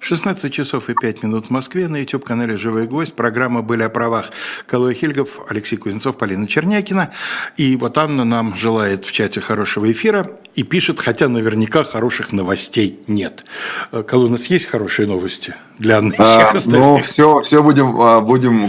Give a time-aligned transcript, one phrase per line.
[0.00, 3.14] 16 часов и 5 минут в Москве на YouTube-канале «Живой гвоздь».
[3.14, 4.30] Программа «Были о правах».
[4.66, 7.10] Калой Хильгов, Алексей Кузнецов, Полина Чернякина.
[7.56, 12.98] И вот Анна нам желает в чате хорошего эфира и пишет, хотя наверняка хороших новостей
[13.06, 13.44] нет.
[13.90, 16.80] Калой, у нас есть хорошие новости для Анны и всех а, остальных?
[16.80, 18.66] Ну, все, все будем, а, будем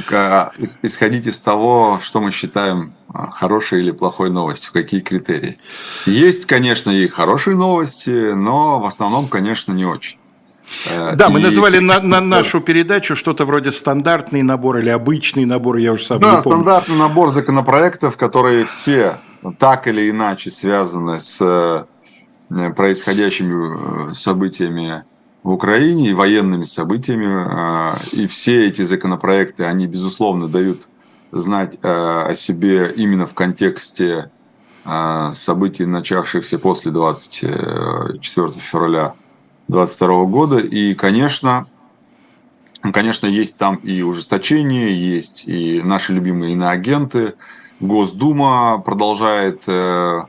[0.81, 5.57] исходить из того, что мы считаем а, хорошей или плохой новостью, какие критерии.
[6.05, 10.20] Есть, конечно, и хорошие новости, но в основном, конечно, не очень.
[10.89, 15.77] Э, да, мы называли на, на нашу передачу что-то вроде стандартный набор или обычный набор,
[15.77, 16.61] я уже сам да, не помню.
[16.61, 19.19] стандартный набор законопроектов, которые все
[19.59, 21.41] так или иначе связаны с
[22.49, 25.03] э, происходящими э, событиями
[25.43, 27.97] в Украине и военными событиями.
[28.11, 30.87] И все эти законопроекты, они, безусловно, дают
[31.31, 34.29] знать о себе именно в контексте
[35.33, 39.15] событий, начавшихся после 24 февраля
[39.71, 40.57] 2022 года.
[40.59, 41.65] И, конечно,
[42.93, 47.35] конечно, есть там и ужесточение, есть и наши любимые иноагенты.
[47.79, 50.23] Госдума продолжает, э,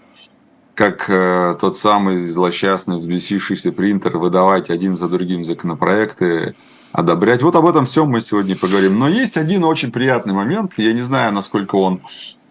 [0.74, 6.54] как э, тот самый злосчастный взбесившийся принтер, выдавать один за другим законопроекты,
[6.92, 7.42] одобрять.
[7.42, 8.96] Вот об этом всем мы сегодня поговорим.
[8.96, 10.74] Но есть один очень приятный момент.
[10.76, 12.00] Я не знаю, насколько он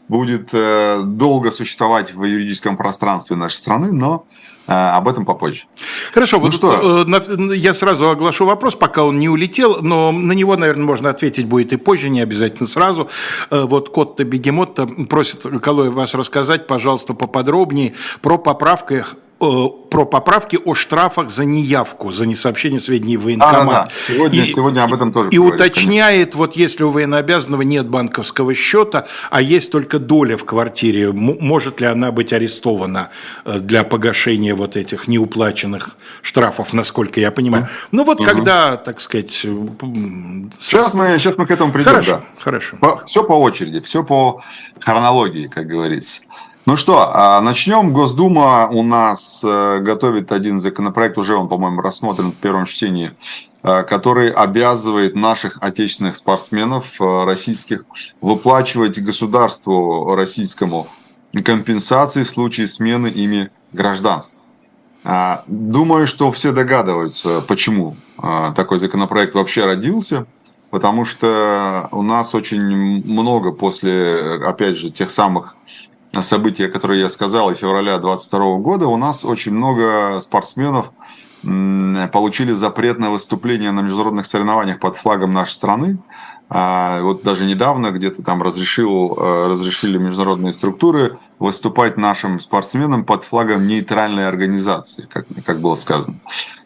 [0.10, 4.26] будет э, долго существовать в юридическом пространстве нашей страны, но
[4.68, 5.64] об этом попозже.
[6.14, 7.06] Хорошо, ну вот что?
[7.06, 11.46] Э, я сразу оглашу вопрос, пока он не улетел, но на него, наверное, можно ответить
[11.46, 13.10] будет и позже, не обязательно сразу.
[13.50, 19.04] Вот Котта Бегемотта просит Калой вас рассказать, пожалуйста, поподробнее про поправки Э,
[19.42, 23.58] про поправки о штрафах за неявку, за несообщение сведений в военкомат.
[23.58, 23.90] А, да, да.
[23.92, 26.38] Сегодня, и, сегодня об этом тоже И поговорим, уточняет, конечно.
[26.38, 31.88] вот если у военнообязанного нет банковского счета, а есть только доля в квартире, может ли
[31.88, 33.10] она быть арестована
[33.44, 37.68] э, для погашения вот этих неуплаченных штрафов, насколько я понимаю.
[37.92, 38.26] Ну вот угу.
[38.26, 39.42] когда, так сказать...
[39.44, 39.68] Э,
[40.60, 41.92] сейчас мы, сейчас мы к этому придем.
[41.92, 42.24] Хорошо, да.
[42.40, 42.78] хорошо.
[42.78, 44.44] По, все по очереди, все по
[44.80, 46.22] хронологии, как говорится.
[46.68, 47.92] Ну что, а, начнем.
[47.92, 53.14] Госдума у нас э, готовит один законопроект, уже он, по-моему, рассмотрен в первом чтении,
[53.64, 57.84] э, который обязывает наших отечественных спортсменов э, российских
[58.22, 60.88] выплачивать государству российскому
[61.44, 64.40] компенсации в случае смены ими гражданства.
[65.04, 67.98] А, думаю, что все догадываются, почему
[68.56, 70.28] такой законопроект вообще родился
[70.70, 72.62] потому что у нас очень
[73.04, 75.56] много после, опять же, тех самых
[76.20, 80.92] события, которые я сказал, и февраля 2022 года, у нас очень много спортсменов
[81.42, 85.98] получили запрет на выступление на международных соревнованиях под флагом нашей страны.
[86.54, 93.24] А, вот даже недавно где-то там разрешил, э, разрешили международные структуры выступать нашим спортсменам под
[93.24, 96.20] флагом нейтральной организации, как, как было сказано.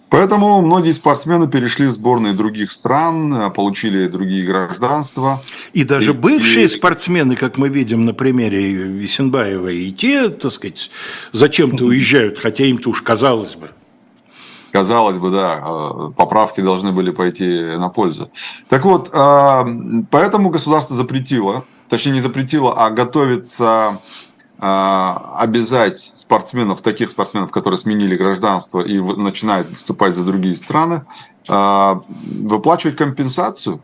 [0.10, 5.42] Поэтому многие спортсмены перешли в сборные других стран, э, получили другие гражданства.
[5.74, 6.68] И даже и, бывшие и...
[6.68, 10.92] спортсмены, как мы видим на примере Исенбаева, и те, так сказать,
[11.32, 13.72] зачем-то уезжают, хотя им-то уж казалось бы.
[14.72, 18.30] Казалось бы, да, э, поправки должны были пойти на пользу.
[18.70, 19.66] Так вот, э,
[20.12, 24.02] поэтому государство запретило, точнее не запретило, а готовится
[24.68, 31.06] обязать спортсменов, таких спортсменов, которые сменили гражданство и начинают выступать за другие страны,
[31.48, 33.80] а, выплачивать компенсацию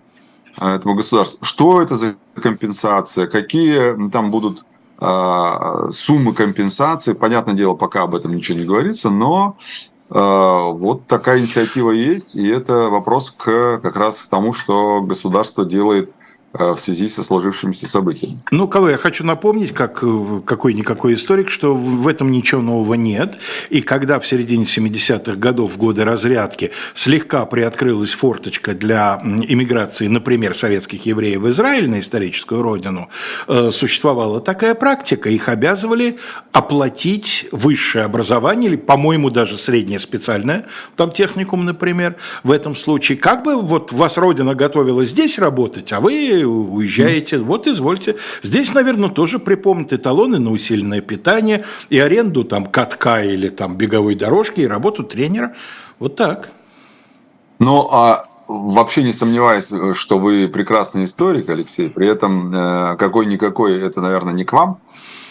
[0.58, 1.46] а, этому государству.
[1.46, 3.28] Что это за компенсация?
[3.28, 4.66] Какие там будут
[5.90, 7.14] суммы компенсации?
[7.14, 9.58] Понятное дело, пока об этом ничего не говорится, но
[10.10, 16.14] вот такая инициатива есть, и это вопрос к как раз к тому, что государство делает
[16.54, 18.38] в связи со сложившимися событиями.
[18.52, 23.38] Ну, Калой, я хочу напомнить, как э, какой-никакой историк, что в этом ничего нового нет.
[23.70, 30.56] И когда в середине 70-х годов, в годы разрядки, слегка приоткрылась форточка для иммиграции, например,
[30.56, 33.10] советских евреев в Израиль на историческую родину,
[33.48, 35.30] э, существовала такая практика.
[35.30, 36.18] Их обязывали
[36.52, 40.66] оплатить высшее образование, или, по-моему, даже среднее специальное,
[40.98, 43.18] там техникум, например, в этом случае.
[43.18, 48.18] Как бы вот вас родина готовила здесь работать, а вы уезжаете, вот извольте.
[48.42, 54.16] Здесь, наверное, тоже припомнят эталоны на усиленное питание и аренду там катка или там беговой
[54.16, 55.54] дорожки и работу тренера.
[56.00, 56.52] Вот так.
[57.60, 61.90] Ну, а вообще не сомневаюсь, что вы прекрасный историк, Алексей.
[61.90, 64.80] При этом э, какой-никакой это, наверное, не к вам.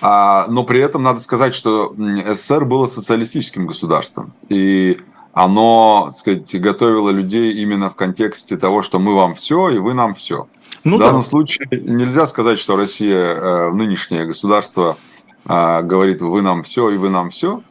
[0.01, 4.33] А, но при этом надо сказать, что СССР было социалистическим государством.
[4.49, 4.99] И
[5.33, 9.95] оно, так сказать, готовило людей именно в контексте того, что мы вам все, и вы
[9.95, 10.49] нам все.
[10.85, 11.29] Ну, в данном да.
[11.29, 14.97] случае нельзя сказать, что Россия, э, нынешнее государство,
[15.45, 17.63] э, говорит, вы нам все и вы нам все.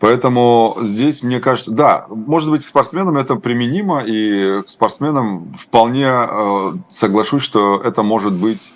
[0.00, 6.08] Поэтому здесь, мне кажется, да, может быть, к спортсменам это применимо, и к спортсменам вполне
[6.08, 8.72] э, соглашусь, что это может быть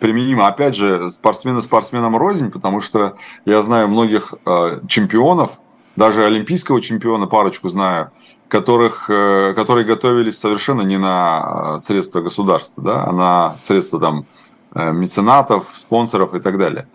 [0.00, 0.48] применимо.
[0.48, 5.60] Опять же, спортсмены спортсменам рознь, потому что я знаю многих э, чемпионов,
[5.96, 8.10] даже олимпийского чемпиона парочку знаю,
[8.48, 14.26] которых, э, которые готовились совершенно не на э, средства государства, да, а на средства там
[14.74, 16.86] э, меценатов, спонсоров и так далее.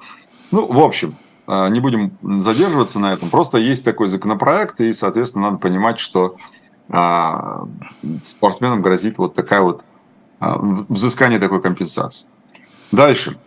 [0.51, 1.15] Ну, в общем,
[1.47, 3.29] не будем задерживаться на этом.
[3.29, 6.37] Просто есть такой законопроект, и, соответственно, надо понимать, что
[8.23, 9.83] спортсменам грозит вот такая вот
[10.39, 12.27] взыскание такой компенсации.
[12.91, 13.37] Дальше.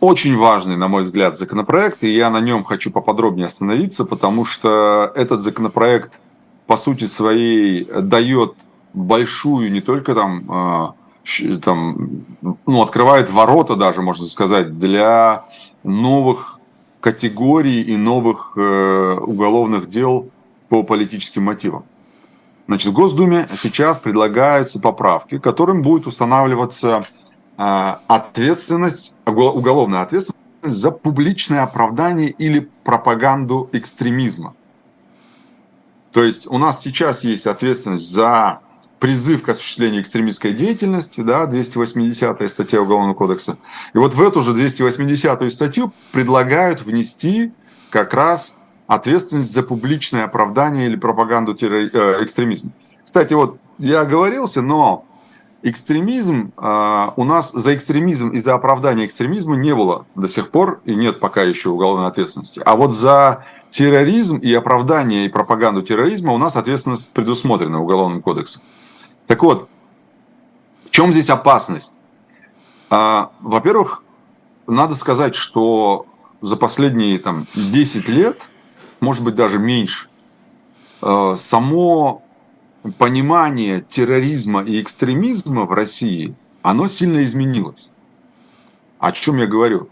[0.00, 5.12] Очень важный, на мой взгляд, законопроект, и я на нем хочу поподробнее остановиться, потому что
[5.14, 6.20] этот законопроект,
[6.66, 8.54] по сути своей, дает
[8.94, 10.94] большую не только там,
[11.26, 15.44] э, там ну, открывает ворота даже, можно сказать, для
[15.84, 16.58] новых
[17.00, 20.30] категорий и новых э, уголовных дел
[20.70, 21.84] по политическим мотивам.
[22.66, 27.02] Значит, в Госдуме сейчас предлагаются поправки, которым будет устанавливаться а,
[27.62, 34.54] ответственность, уголовная ответственность за публичное оправдание или пропаганду экстремизма.
[36.12, 38.60] То есть у нас сейчас есть ответственность за
[38.98, 43.58] призыв к осуществлению экстремистской деятельности, да, 280 статья Уголовного кодекса.
[43.94, 47.52] И вот в эту же 280 статью предлагают внести
[47.90, 51.90] как раз ответственность за публичное оправдание или пропаганду террори...
[51.92, 52.70] э, экстремизма.
[53.04, 55.04] Кстати, вот я оговорился, но
[55.62, 60.80] экстремизм, а, у нас за экстремизм и за оправдание экстремизма не было до сих пор
[60.84, 62.62] и нет пока еще уголовной ответственности.
[62.64, 68.62] А вот за терроризм и оправдание и пропаганду терроризма у нас ответственность предусмотрена Уголовным кодексом.
[69.26, 69.68] Так вот,
[70.86, 72.00] в чем здесь опасность?
[72.88, 74.02] А, во-первых,
[74.66, 76.06] надо сказать, что
[76.40, 78.48] за последние там, 10 лет,
[78.98, 80.08] может быть даже меньше,
[81.02, 82.22] а, само
[82.98, 87.92] понимание терроризма и экстремизма в России, оно сильно изменилось.
[88.98, 89.88] О чем я говорю?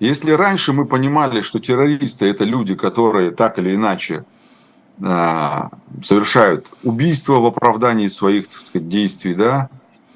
[0.00, 4.24] Если раньше мы понимали, что террористы это люди, которые так или иначе
[5.00, 5.62] э,
[6.02, 9.68] совершают убийства в оправдании своих так сказать, действий, да,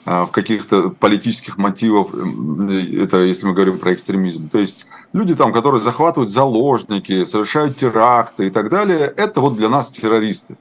[0.04, 4.48] э, в каких-то политических мотивах, это если мы говорим про экстремизм.
[4.48, 9.68] То есть люди там, которые захватывают заложники, совершают теракты и так далее, это вот для
[9.68, 10.56] нас террористы.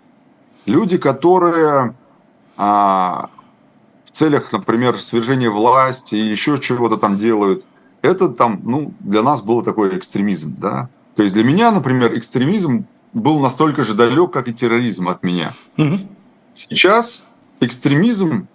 [0.66, 1.96] Люди, которые
[2.58, 3.30] а,
[4.06, 7.66] в целях, например, свержения власти и еще чего-то там делают,
[8.02, 10.90] это там, ну, для нас был такой экстремизм, да.
[11.16, 15.54] То есть для меня, например, экстремизм был настолько же далек, как и терроризм от меня.
[15.78, 15.98] Угу.
[16.54, 18.48] Сейчас экстремизм,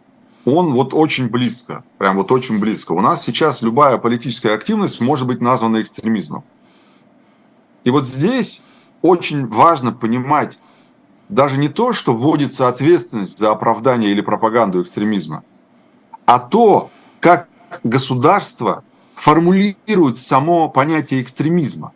[0.44, 2.93] он вот очень близко, прям вот очень близко.
[2.93, 6.44] У нас сейчас любая политическая активность может быть названа экстремизмом.
[7.85, 8.62] И вот здесь
[9.02, 10.59] очень важно понимать,
[11.28, 15.43] даже не то, что вводится ответственность за оправдание или пропаганду экстремизма,
[16.25, 16.90] а то,
[17.20, 17.49] как
[17.82, 18.84] государство
[19.14, 21.93] формулирует само понятие экстремизма.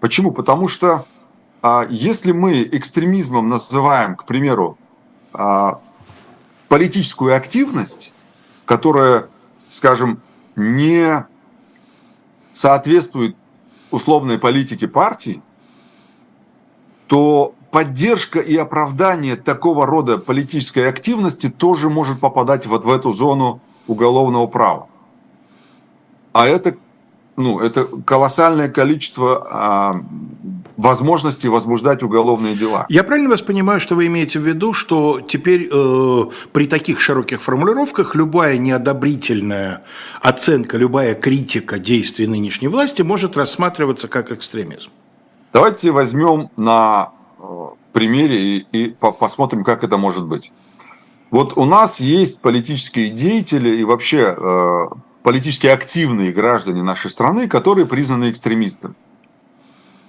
[0.00, 0.30] Почему?
[0.30, 1.06] Потому что
[1.60, 4.78] а, если мы экстремизмом называем, к примеру,
[5.32, 5.80] а,
[6.68, 8.14] политическую активность,
[8.64, 9.28] которая,
[9.68, 10.20] скажем,
[10.54, 11.26] не
[12.52, 13.36] соответствует
[13.90, 15.42] условной политике партии,
[17.08, 23.60] то поддержка и оправдание такого рода политической активности тоже может попадать вот в эту зону
[23.86, 24.86] уголовного права.
[26.32, 26.76] А это,
[27.36, 29.92] ну, это колоссальное количество а,
[30.76, 32.86] возможностей возбуждать уголовные дела.
[32.88, 37.42] Я правильно вас понимаю, что вы имеете в виду, что теперь э, при таких широких
[37.42, 39.82] формулировках любая неодобрительная
[40.20, 44.90] оценка, любая критика действий нынешней власти может рассматриваться как экстремизм?
[45.58, 47.10] Давайте возьмем на
[47.40, 47.42] э,
[47.92, 50.52] примере и, и посмотрим, как это может быть.
[51.32, 54.84] Вот у нас есть политические деятели и вообще э,
[55.24, 58.94] политически активные граждане нашей страны, которые признаны экстремистами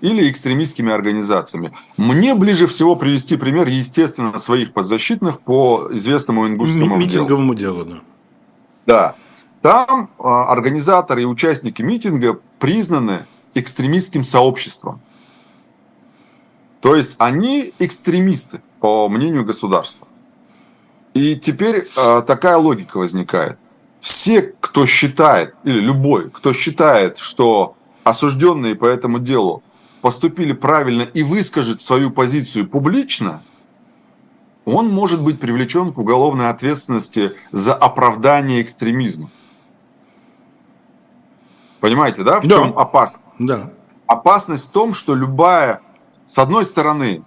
[0.02, 1.74] или экстремистскими организациями.
[1.98, 7.86] Мне ближе всего привести пример, естественно, своих подзащитных по известному ингушскому Митинговому делу.
[7.86, 8.02] делу.
[8.86, 9.16] Да.
[9.64, 13.26] Там э, организаторы и участники митинга признаны
[13.56, 15.02] экстремистским сообществом.
[16.82, 20.08] То есть они экстремисты, по мнению государства.
[21.14, 23.58] И теперь э, такая логика возникает.
[24.00, 29.62] Все, кто считает, или любой, кто считает, что осужденные по этому делу
[30.02, 33.42] поступили правильно и выскажет свою позицию публично,
[34.66, 39.30] он может быть привлечен к уголовной ответственности за оправдание экстремизма.
[41.80, 42.56] Понимаете, да, в да.
[42.56, 43.36] чем опасность?
[43.40, 43.72] Да.
[44.06, 45.82] опасность в том, что любая,
[46.30, 47.24] с одной стороны,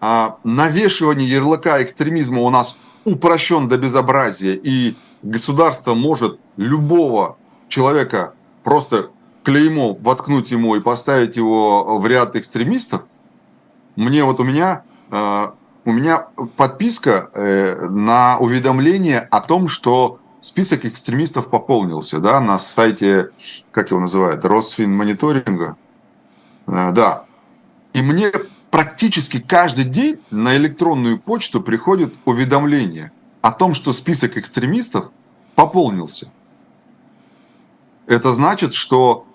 [0.00, 7.36] а, навешивание ярлыка экстремизма у нас упрощен до безобразия, и государство может любого
[7.68, 8.32] человека
[8.64, 9.10] просто
[9.44, 13.02] клеймо воткнуть ему и поставить его в ряд экстремистов,
[13.96, 15.50] мне вот у меня э,
[15.84, 23.28] у меня подписка э, на уведомление о том, что список экстремистов пополнился, да, на сайте,
[23.72, 25.76] как его называют, Росфинмониторинга,
[26.66, 27.26] э, да.
[27.92, 28.32] И мне
[28.70, 35.10] практически каждый день на электронную почту приходит уведомление о том, что список экстремистов
[35.54, 36.30] пополнился.
[38.06, 39.26] Это значит, что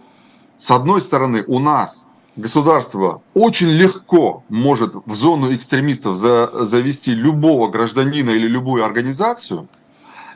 [0.57, 7.69] с одной стороны у нас государство очень легко может в зону экстремистов за, завести любого
[7.69, 9.67] гражданина или любую организацию.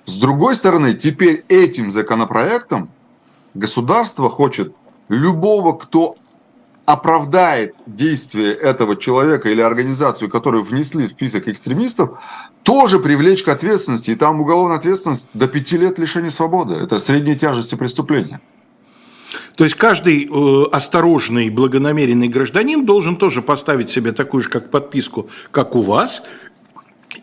[0.05, 2.91] С другой стороны, теперь этим законопроектом
[3.53, 4.75] государство хочет
[5.09, 6.15] любого, кто
[6.93, 12.19] оправдает действие этого человека или организацию, которую внесли в список экстремистов,
[12.63, 14.11] тоже привлечь к ответственности.
[14.11, 16.75] И там уголовная ответственность до пяти лет лишения свободы.
[16.75, 18.41] Это средней тяжести преступления.
[19.55, 25.29] То есть каждый э, осторожный, благонамеренный гражданин должен тоже поставить себе такую же как подписку,
[25.51, 26.23] как у вас,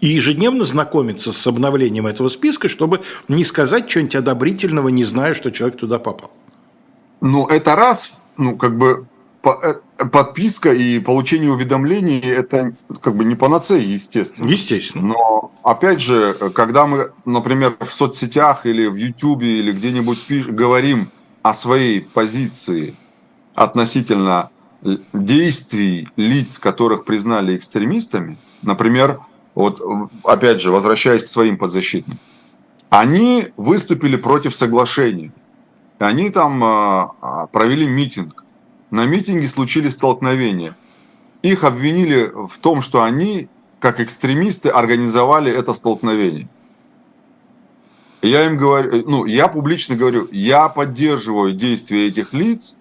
[0.01, 5.51] и ежедневно знакомиться с обновлением этого списка, чтобы не сказать что-нибудь одобрительного, не зная, что
[5.51, 6.31] человек туда попал.
[7.21, 9.07] Ну, это раз, ну, как бы
[9.43, 14.49] подписка и получение уведомлений это как бы не панацея, естественно.
[14.49, 15.15] Естественно.
[15.15, 21.11] Но опять же, когда мы, например, в соцсетях или в Ютубе или где-нибудь пиш- говорим
[21.43, 22.95] о своей позиции
[23.55, 24.51] относительно
[25.13, 29.21] действий лиц, которых признали экстремистами, например,
[29.55, 29.81] вот
[30.25, 32.19] опять же, возвращаясь к своим подзащитным,
[32.91, 35.33] они выступили против соглашения.
[35.99, 38.45] Они там а, провели митинг.
[38.91, 40.77] На митинге случились столкновения.
[41.43, 43.49] Их обвинили в том, что они,
[43.81, 46.49] как экстремисты, организовали это столкновение.
[48.23, 52.77] Я им говорю, э, ну, я публично говорю, я поддерживаю действия этих лиц,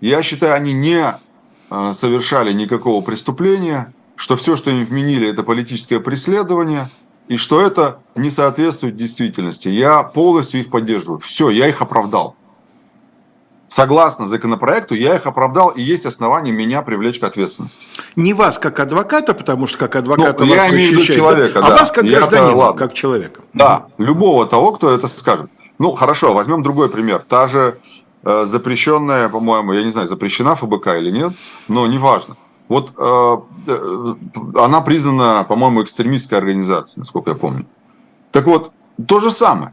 [0.00, 1.14] я считаю, они не
[1.70, 6.90] э, совершали никакого преступления, что все, что им вменили, это политическое преследование,
[7.28, 9.68] и что это не соответствует действительности.
[9.68, 11.18] Я полностью их поддерживаю.
[11.20, 12.36] Все, я их оправдал
[13.68, 17.88] согласно законопроекту, я их оправдал, и есть основания меня привлечь к ответственности.
[18.16, 21.66] Не вас как адвоката, потому что как адвоката ну, вас я имею человека, да?
[21.66, 23.40] а вас как гражданина, как человека.
[23.52, 25.50] Да, любого того, кто это скажет.
[25.78, 27.24] Ну, хорошо, возьмем другой пример.
[27.28, 27.78] Та же
[28.22, 31.32] э, запрещенная, по-моему, я не знаю, запрещена ФБК или нет,
[31.66, 32.36] но неважно.
[32.68, 34.14] Вот э, э,
[34.54, 37.66] она признана, по-моему, экстремистской организацией, насколько я помню.
[38.30, 38.72] Так вот,
[39.06, 39.72] то же самое.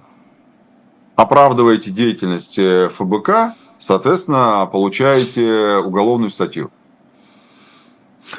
[1.15, 6.71] Оправдываете деятельность э, ФБК, соответственно, получаете уголовную статью.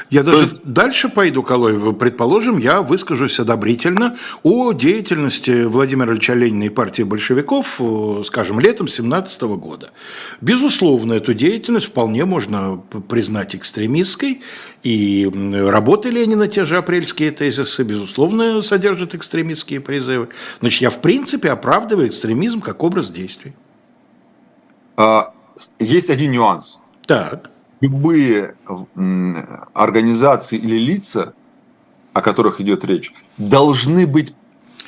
[0.08, 0.64] Я даже есть...
[0.64, 1.92] дальше пойду, Колой.
[1.94, 8.88] Предположим, я выскажусь одобрительно о деятельности Владимира Ильича Ленина и партии большевиков, э, скажем, летом
[8.88, 9.90] 17 года.
[10.40, 14.40] Безусловно, эту деятельность вполне можно признать экстремистской,
[14.82, 20.28] и работы Ленина, те же апрельские тезисы, безусловно, содержат экстремистские призывы.
[20.60, 23.52] Значит, я в принципе оправдываю экстремизм как образ действий.
[24.96, 25.32] А,
[25.78, 26.82] есть один нюанс.
[27.06, 27.50] Так.
[27.80, 28.54] Любые
[29.74, 31.34] организации или лица,
[32.12, 34.34] о которых идет речь, должны быть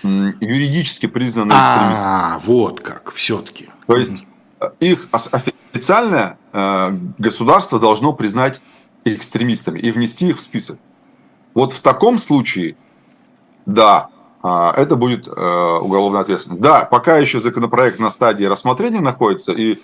[0.02, 2.06] юридически признаны экстремистами.
[2.06, 3.70] А, вот как, все-таки.
[3.86, 4.26] То есть
[4.60, 8.60] э, их официальное э, государство должно признать
[9.04, 10.78] экстремистами и внести их в список.
[11.54, 12.76] Вот в таком случае,
[13.64, 14.13] да, а,
[14.44, 16.60] это будет э, уголовная ответственность.
[16.60, 19.78] Да, пока еще законопроект на стадии рассмотрения находится, и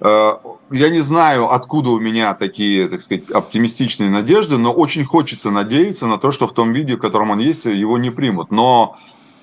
[0.00, 0.32] э,
[0.70, 6.06] я не знаю, откуда у меня такие, так сказать, оптимистичные надежды, но очень хочется надеяться
[6.08, 8.50] на то, что в том виде, в котором он есть, его не примут.
[8.50, 8.96] Но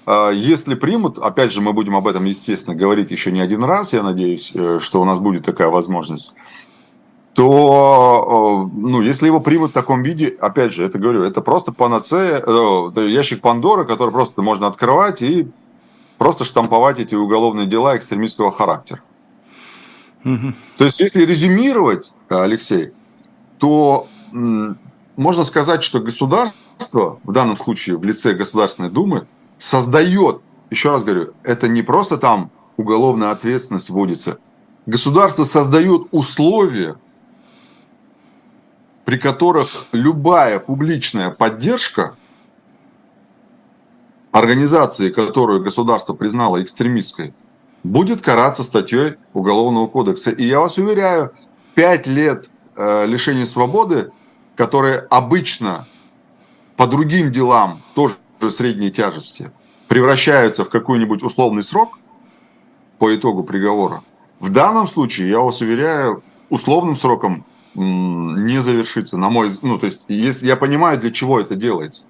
[0.05, 3.93] э, если примут, опять же, мы будем об этом, естественно, говорить еще не один раз,
[3.93, 6.35] я надеюсь, что у нас будет такая возможность
[7.33, 11.71] то, э, ну, если его примут в таком виде, опять же, это говорю, это просто
[11.71, 15.49] панацея, э, ящик Пандоры, который просто можно открывать и
[16.17, 19.01] просто штамповать эти уголовные дела экстремистского характера.
[20.25, 20.53] Угу.
[20.77, 22.91] То есть, если резюмировать, Алексей,
[23.57, 31.03] то можно сказать, что государство, в данном случае в лице Государственной Думы, создает, еще раз
[31.03, 34.39] говорю, это не просто там уголовная ответственность вводится,
[34.85, 36.95] государство создает условия,
[39.05, 42.15] при которых любая публичная поддержка
[44.31, 47.33] организации, которую государство признало экстремистской,
[47.83, 50.31] будет караться статьей Уголовного кодекса.
[50.31, 51.31] И я вас уверяю,
[51.73, 54.11] пять лет э, лишения свободы,
[54.55, 55.87] которые обычно
[56.77, 58.15] по другим делам тоже
[58.49, 59.51] средней тяжести
[59.87, 61.99] превращаются в какой-нибудь условный срок
[62.97, 64.03] по итогу приговора,
[64.41, 70.05] в данном случае, я вас уверяю, условным сроком не завершится, на мой, ну, то есть,
[70.07, 72.05] если я понимаю, для чего это делается.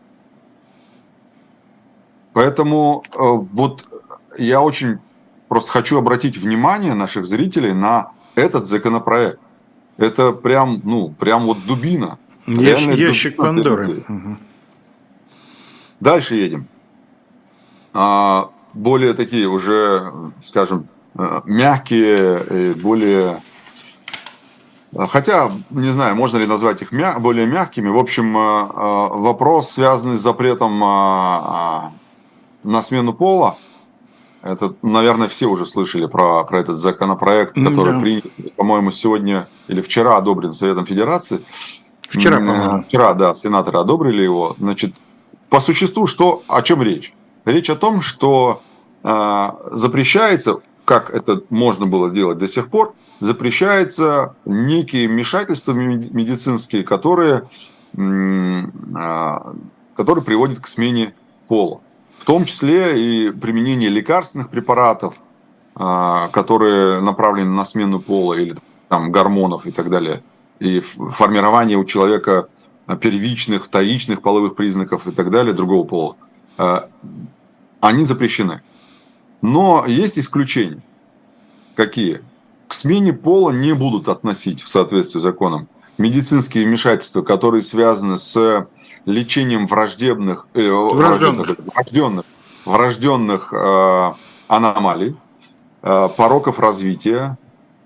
[2.34, 3.86] Поэтому э, вот
[4.38, 5.00] я очень
[5.48, 9.40] просто хочу обратить внимание наших зрителей на этот законопроект.
[9.98, 12.18] Это прям, ну, прям вот дубина.
[12.48, 14.04] Ящ, ящик дубина Пандоры.
[14.08, 14.38] Угу.
[16.00, 16.68] Дальше едем.
[17.94, 23.42] А, более такие уже, скажем, э, мягкие, более
[24.96, 27.90] Хотя, не знаю, можно ли назвать их мя- более мягкими.
[27.90, 30.80] В общем, э, э, вопрос, связанный с запретом
[32.64, 33.58] на смену пола,
[34.44, 38.00] это, наверное, все уже слышали про, про этот законопроект, который да.
[38.00, 41.42] принят, по-моему, сегодня или вчера одобрен Советом Федерации.
[42.02, 42.84] Вчера, по-моему.
[42.84, 44.56] Вчера, да, сенаторы одобрили его.
[44.60, 44.96] Значит,
[45.50, 47.14] по существу, что, о чем речь?
[47.46, 48.62] Речь о том, что
[49.04, 57.44] э, запрещается, как это можно было сделать до сих пор, запрещается некие вмешательства медицинские, которые,
[57.98, 59.40] э,
[59.96, 61.14] которые приводят к смене
[61.48, 61.82] пола
[62.22, 65.16] в том числе и применение лекарственных препаратов,
[65.74, 68.56] а, которые направлены на смену пола или
[68.90, 70.22] там, гормонов и так далее,
[70.60, 72.48] и формирование у человека
[73.00, 76.16] первичных, вторичных половых признаков и так далее другого пола,
[76.60, 76.90] а,
[77.80, 78.62] они запрещены.
[79.42, 80.84] Но есть исключения.
[81.76, 82.22] Какие?
[82.72, 88.66] К смене пола не будут относить в соответствии с законом медицинские вмешательства, которые связаны с
[89.06, 92.26] лечением враждебных, э, врожденных, врожденных,
[92.64, 94.14] врожденных э,
[94.48, 95.18] аномалий,
[95.82, 97.38] э, пороков развития,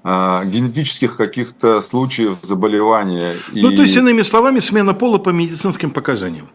[0.04, 3.38] э, генетических каких-то случаев заболевания.
[3.54, 3.76] Ну, и...
[3.76, 6.48] то есть, иными словами, смена пола по медицинским показаниям.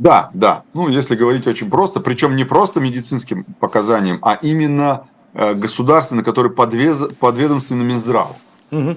[0.00, 0.64] Да, да.
[0.74, 6.52] Ну, если говорить очень просто, причем не просто медицинским показаниям, а именно э, государственные, которые
[6.52, 8.36] подвез, подведомственны Минздраву.
[8.70, 8.96] Угу.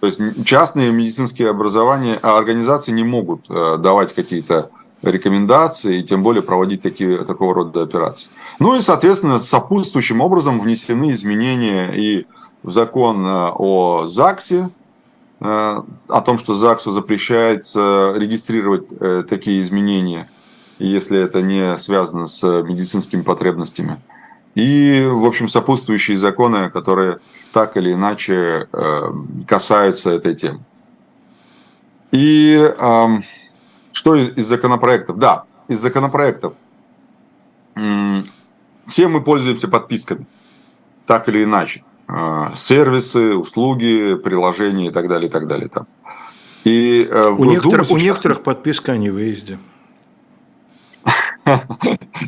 [0.00, 4.70] То есть частные медицинские образования, а, организации не могут э, давать какие-то
[5.02, 8.30] рекомендации и тем более проводить такие, такого рода операции.
[8.58, 12.26] Ну и, соответственно, сопутствующим образом внесены изменения и
[12.62, 14.70] в закон э, о ЗАГСе,
[15.40, 18.86] о том, что ЗАГСу запрещается регистрировать
[19.28, 20.30] такие изменения,
[20.78, 24.00] если это не связано с медицинскими потребностями.
[24.54, 27.18] И, в общем, сопутствующие законы, которые
[27.52, 29.12] так или иначе э,
[29.46, 30.60] касаются этой темы.
[32.10, 33.24] И эм,
[33.92, 35.18] что из законопроектов?
[35.18, 36.54] Да, из законопроектов.
[38.86, 40.26] Все мы пользуемся подписками,
[41.06, 41.84] так или иначе.
[42.08, 45.68] Э, сервисы, услуги, приложения и так далее, и так далее.
[45.68, 45.86] Там.
[46.64, 47.90] И э, у, некоторых, сейчас...
[47.90, 49.58] у некоторых подписка о невыезде.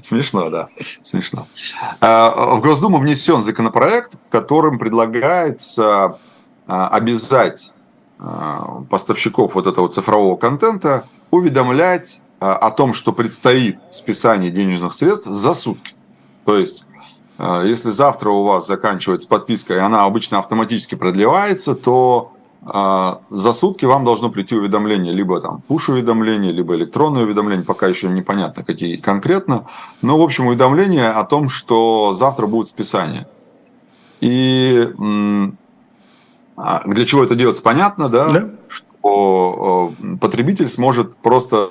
[0.03, 0.69] Смешно, да,
[1.03, 1.47] смешно.
[2.01, 6.19] А, в Госдуму внесен законопроект, которым предлагается
[6.67, 7.73] а, обязать
[8.19, 15.55] а, поставщиков вот этого цифрового контента уведомлять о том, что предстоит списание денежных средств за
[15.55, 15.95] сутки.
[16.45, 16.85] То есть,
[17.39, 22.34] если завтра у вас заканчивается подписка, и она обычно автоматически продлевается, то
[22.67, 28.65] за сутки вам должно прийти уведомление, либо там push-уведомление, либо электронное уведомление, пока еще непонятно,
[28.65, 29.67] какие конкретно.
[30.01, 33.27] Но, в общем, уведомление о том, что завтра будет списание.
[34.21, 34.89] И
[36.57, 38.31] а, для чего это делается, понятно, да?
[38.31, 38.51] да.
[38.69, 41.71] Что потребитель сможет просто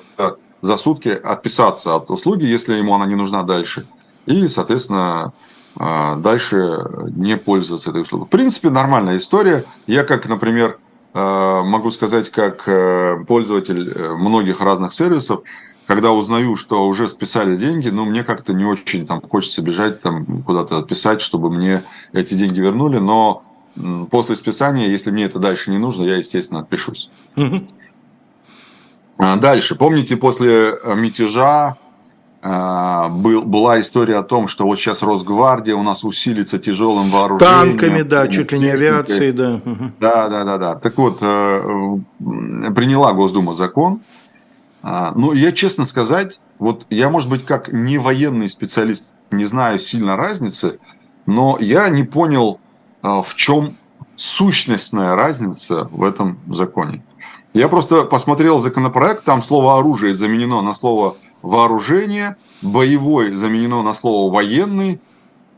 [0.62, 3.88] за сутки отписаться от услуги, если ему она не нужна дальше.
[4.26, 5.32] И, соответственно,
[5.74, 6.78] а, дальше
[7.16, 8.28] не пользоваться этой услугой.
[8.28, 9.64] В принципе, нормальная история.
[9.88, 10.83] Я, как, например, Э,
[11.14, 15.42] могу сказать, как э, пользователь э, многих разных сервисов,
[15.86, 20.42] когда узнаю, что уже списали деньги, ну, мне как-то не очень там хочется бежать там
[20.42, 23.44] куда-то отписать, чтобы мне эти деньги вернули, но
[24.10, 27.10] после списания, если мне это дальше не нужно, я, естественно, отпишусь.
[29.16, 29.76] Дальше.
[29.76, 31.76] Помните, после мятежа а,
[32.44, 37.70] был, была история о том, что вот сейчас Росгвардия у нас усилится тяжелым вооружением.
[37.70, 39.60] Танками, да, чуть ли не авиацией, да.
[39.98, 40.74] Да, да, да, да.
[40.74, 41.98] Так вот, э,
[42.74, 44.02] приняла Госдума закон.
[44.82, 49.78] А, ну, я честно сказать, вот я, может быть, как не военный специалист, не знаю
[49.78, 50.78] сильно разницы,
[51.24, 52.60] но я не понял,
[53.00, 53.78] а, в чем
[54.16, 57.02] сущностная разница в этом законе.
[57.54, 64.32] Я просто посмотрел законопроект, там слово оружие заменено на слово вооружение, боевой заменено на слово
[64.32, 65.00] военный,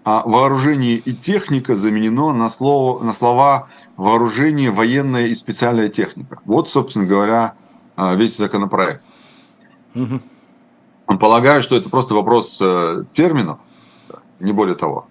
[0.04, 6.40] а вооружение и техника заменено на, слово, на слова вооружение, военная и специальная техника.
[6.44, 7.54] Вот, собственно говоря,
[7.96, 9.02] а, весь законопроект.
[9.94, 11.18] Угу.
[11.18, 13.60] Полагаю, что это просто вопрос э, терминов,
[14.40, 15.06] не более того.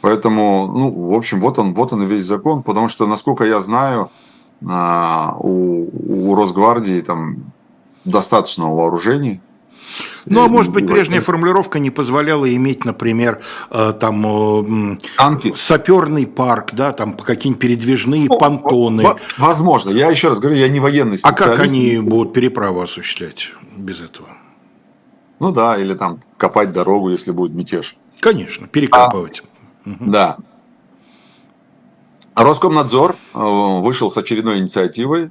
[0.00, 3.60] Поэтому, ну, в общем, вот он, вот он и весь закон, потому что, насколько я
[3.60, 4.10] знаю,
[4.68, 7.52] а, у, у Росгвардии там
[8.04, 9.40] достаточно вооружений,
[10.26, 15.52] ну, а может быть, прежняя формулировка не позволяла иметь, например, э, там Танки.
[15.54, 19.04] саперный парк, да, там какие-нибудь передвижные ну, понтоны.
[19.38, 19.90] Возможно.
[19.90, 21.46] Я еще раз говорю, я не военный специалист.
[21.46, 24.28] А как они будут переправу осуществлять без этого?
[25.40, 27.96] Ну да, или там копать дорогу, если будет мятеж.
[28.20, 29.42] Конечно, перекапывать.
[29.84, 30.10] А, угу.
[30.10, 30.36] Да.
[32.34, 33.38] Роскомнадзор э,
[33.80, 35.30] вышел с очередной инициативой.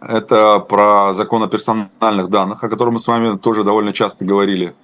[0.00, 4.74] Это про закон о персональных данных, о котором мы с вами тоже довольно часто говорили.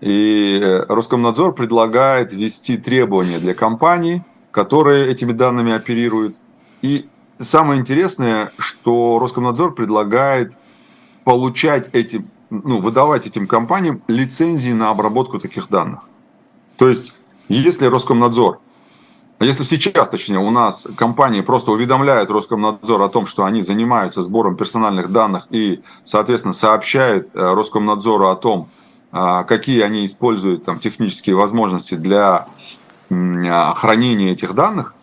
[0.00, 6.36] И Роскомнадзор предлагает ввести требования для компаний, которые этими данными оперируют.
[6.82, 7.08] И
[7.38, 10.54] самое интересное, что Роскомнадзор предлагает
[11.22, 16.00] получать эти, ну, выдавать этим компаниям лицензии на обработку таких данных.
[16.76, 17.14] То есть,
[17.48, 18.58] если Роскомнадзор
[19.40, 24.56] если сейчас, точнее, у нас компании просто уведомляют Роскомнадзор о том, что они занимаются сбором
[24.56, 28.70] персональных данных и, соответственно, сообщают э, Роскомнадзору о том,
[29.12, 32.46] э, какие они используют там, технические возможности для
[33.10, 34.94] э, хранения этих данных,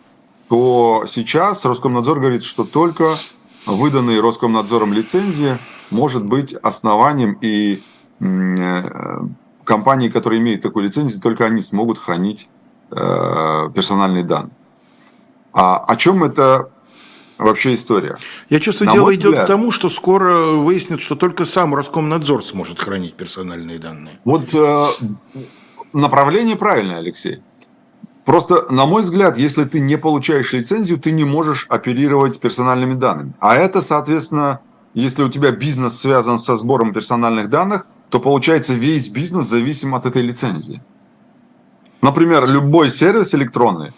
[0.48, 3.18] то сейчас Роскомнадзор говорит, что только
[3.66, 5.58] выданные Роскомнадзором лицензии
[5.90, 7.82] может быть основанием и
[9.64, 12.61] компании, которые имеют такую лицензию, только они смогут хранить Э,
[12.94, 14.52] персональные данные.
[15.52, 16.70] А о чем это
[17.38, 18.16] вообще история?
[18.48, 22.44] Я чувствую, На дело идет взгляд, к тому, что скоро выяснят, что только сам Роскомнадзор
[22.44, 24.20] сможет хранить персональные данные.
[24.24, 24.86] Вот э,
[25.92, 27.42] направление правильное, Алексей.
[28.24, 33.34] Просто, на мой взгляд, если ты не получаешь лицензию, ты не можешь оперировать персональными данными.
[33.40, 34.60] А это, соответственно,
[34.94, 40.06] если у тебя бизнес связан со сбором персональных данных, то получается весь бизнес зависим от
[40.06, 40.82] этой лицензии.
[42.02, 43.92] Например, любой сервис электронный,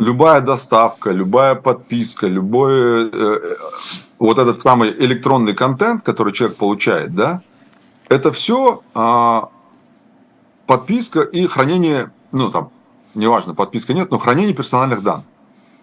[0.00, 3.38] любая доставка, любая подписка, любой э, э,
[4.18, 7.40] вот этот самый электронный контент, который человек получает, да,
[8.08, 9.40] это все э,
[10.66, 12.70] подписка и хранение, ну там,
[13.14, 15.26] неважно, подписка нет, но хранение персональных данных.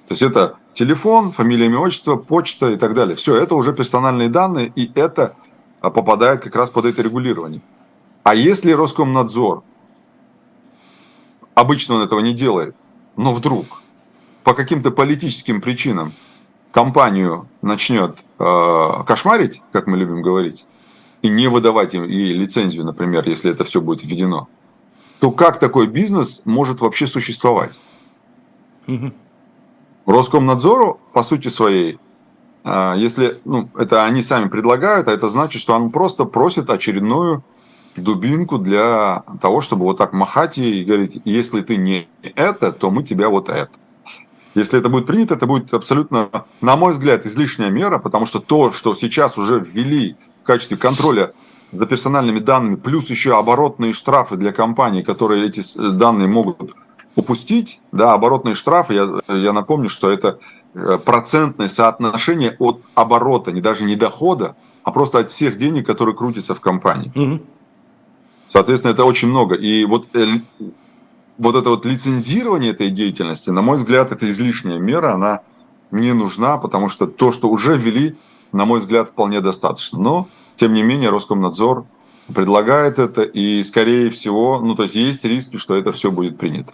[0.08, 3.16] То есть это телефон, фамилия, имя, отчество, почта и так далее.
[3.16, 5.36] Все, это уже персональные данные, и это
[5.80, 7.62] а, попадает как раз под это регулирование.
[8.24, 9.64] А если Роскомнадзор
[11.58, 12.76] Обычно он этого не делает.
[13.16, 13.82] Но вдруг
[14.44, 16.14] по каким-то политическим причинам
[16.72, 20.68] компанию начнет э, кошмарить, как мы любим говорить,
[21.24, 24.48] и не выдавать им и лицензию, например, если это все будет введено,
[25.20, 27.82] то как такой бизнес может вообще существовать?
[28.86, 29.12] Угу.
[30.06, 31.98] Роскомнадзору, по сути своей,
[32.66, 37.44] э, если ну, это они сами предлагают, а это значит, что он просто просит очередную
[37.98, 43.04] дубинку для того, чтобы вот так махать и говорить, если ты не это, то мы
[43.04, 43.72] тебя вот это.
[44.56, 46.30] Если это будет принято, это будет абсолютно,
[46.62, 51.34] на мой взгляд, излишняя мера, потому что то, что сейчас уже ввели в качестве контроля
[51.72, 56.76] за персональными данными, плюс еще оборотные штрафы для компаний, которые эти данные могут
[57.16, 60.40] упустить, да, оборотные штрафы, я, я напомню, что это
[60.74, 66.16] э, процентное соотношение от оборота, не даже не дохода, а просто от всех денег, которые
[66.16, 67.12] крутятся в компании.
[67.16, 67.42] Угу.
[68.48, 69.56] Соответственно, это очень много.
[69.56, 70.26] И вот, э,
[71.38, 75.42] вот это вот лицензирование этой деятельности, на мой взгляд, это излишняя мера, она
[75.92, 78.18] не нужна, потому что то, что уже ввели,
[78.52, 80.00] на мой взгляд, вполне достаточно.
[80.00, 81.86] Но, тем не менее, Роскомнадзор
[82.34, 86.74] предлагает это, и, скорее всего, ну, то есть есть риски, что это все будет принято.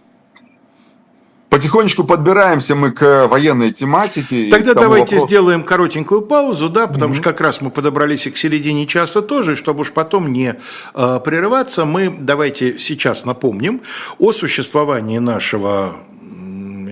[1.53, 4.49] Потихонечку подбираемся мы к военной тематике.
[4.49, 5.27] Тогда давайте вопросу.
[5.27, 7.17] сделаем коротенькую паузу, да, потому mm-hmm.
[7.17, 10.55] что как раз мы подобрались и к середине часа тоже, чтобы уж потом не
[10.95, 13.81] э, прерываться, мы давайте сейчас напомним
[14.17, 15.95] о существовании нашего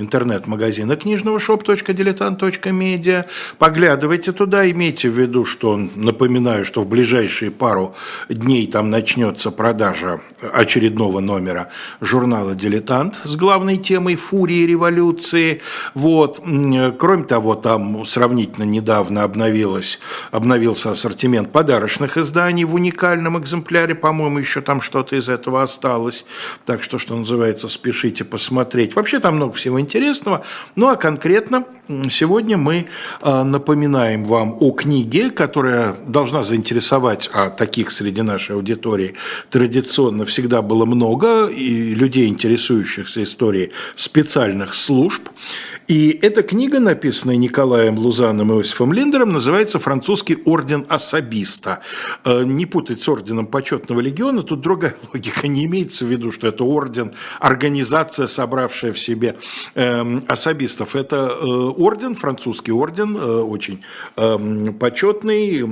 [0.01, 3.25] интернет-магазина книжного shop.diletant.media.
[3.57, 7.95] Поглядывайте туда, имейте в виду, что, напоминаю, что в ближайшие пару
[8.27, 10.19] дней там начнется продажа
[10.53, 11.69] очередного номера
[12.01, 15.61] журнала «Дилетант» с главной темой «Фурии революции».
[15.93, 16.41] Вот.
[16.97, 19.99] Кроме того, там сравнительно недавно обновилось,
[20.31, 23.93] обновился ассортимент подарочных изданий в уникальном экземпляре.
[23.93, 26.25] По-моему, еще там что-то из этого осталось.
[26.65, 28.95] Так что, что называется, спешите посмотреть.
[28.95, 30.43] Вообще там много всего интересного интересного.
[30.75, 31.65] Ну а конкретно
[32.10, 32.88] сегодня мы
[33.21, 39.15] э, напоминаем вам о книге, которая должна заинтересовать, а таких среди нашей аудитории
[39.49, 45.30] традиционно всегда было много, и людей, интересующихся историей специальных служб.
[45.88, 51.82] И эта книга, написанная Николаем Лузаном и Иосифом Линдером, называется «Французский орден особиста».
[52.23, 55.49] Э, не путать с орденом почетного легиона, тут другая логика.
[55.49, 59.36] Не имеется в виду, что это орден, организация, собравшая в себе
[59.75, 60.95] эм, особистов.
[60.95, 61.45] Это э,
[61.81, 63.83] орден, французский орден, э, очень
[64.15, 65.63] эм, почетный,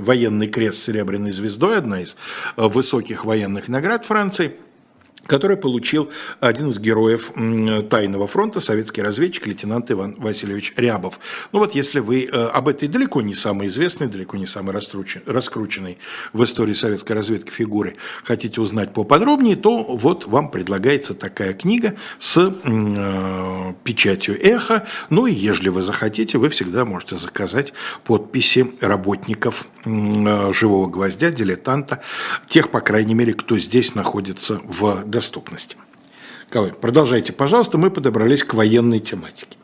[0.00, 2.16] военный крест с серебряной звездой, одна из
[2.56, 4.52] высоких военных наград Франции–
[5.28, 6.10] который получил
[6.40, 7.30] один из героев
[7.90, 11.20] Тайного фронта, советский разведчик, лейтенант Иван Васильевич Рябов.
[11.52, 15.98] Ну вот если вы э, об этой далеко не самой известной, далеко не самой раскрученной
[16.32, 22.38] в истории советской разведки фигуре хотите узнать поподробнее, то вот вам предлагается такая книга с
[22.38, 24.86] э, печатью «Эхо».
[25.10, 32.02] Ну и если вы захотите, вы всегда можете заказать подписи работников э, «Живого гвоздя», «Дилетанта»,
[32.48, 35.76] тех, по крайней мере, кто здесь находится в доступности.
[36.48, 39.58] Кавай, продолжайте, пожалуйста, мы подобрались к военной тематике.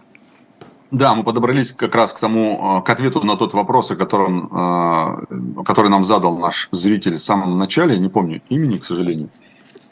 [0.90, 4.49] Да, мы подобрались как раз к тому, э, к ответу на тот вопрос, о котором,
[4.53, 9.29] э, который нам задал наш зритель в самом начале, не помню имени, к сожалению.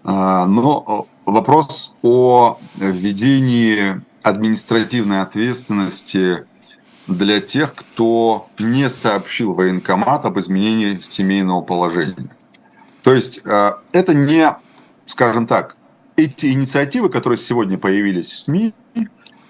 [0.04, 6.44] Э, но вопрос о введении административной ответственности
[7.06, 12.30] для тех, кто не сообщил военкомат об изменении семейного положения.
[13.02, 13.40] То есть
[13.92, 14.56] это не
[15.06, 15.76] скажем так,
[16.16, 18.74] эти инициативы, которые сегодня появились в СМИ,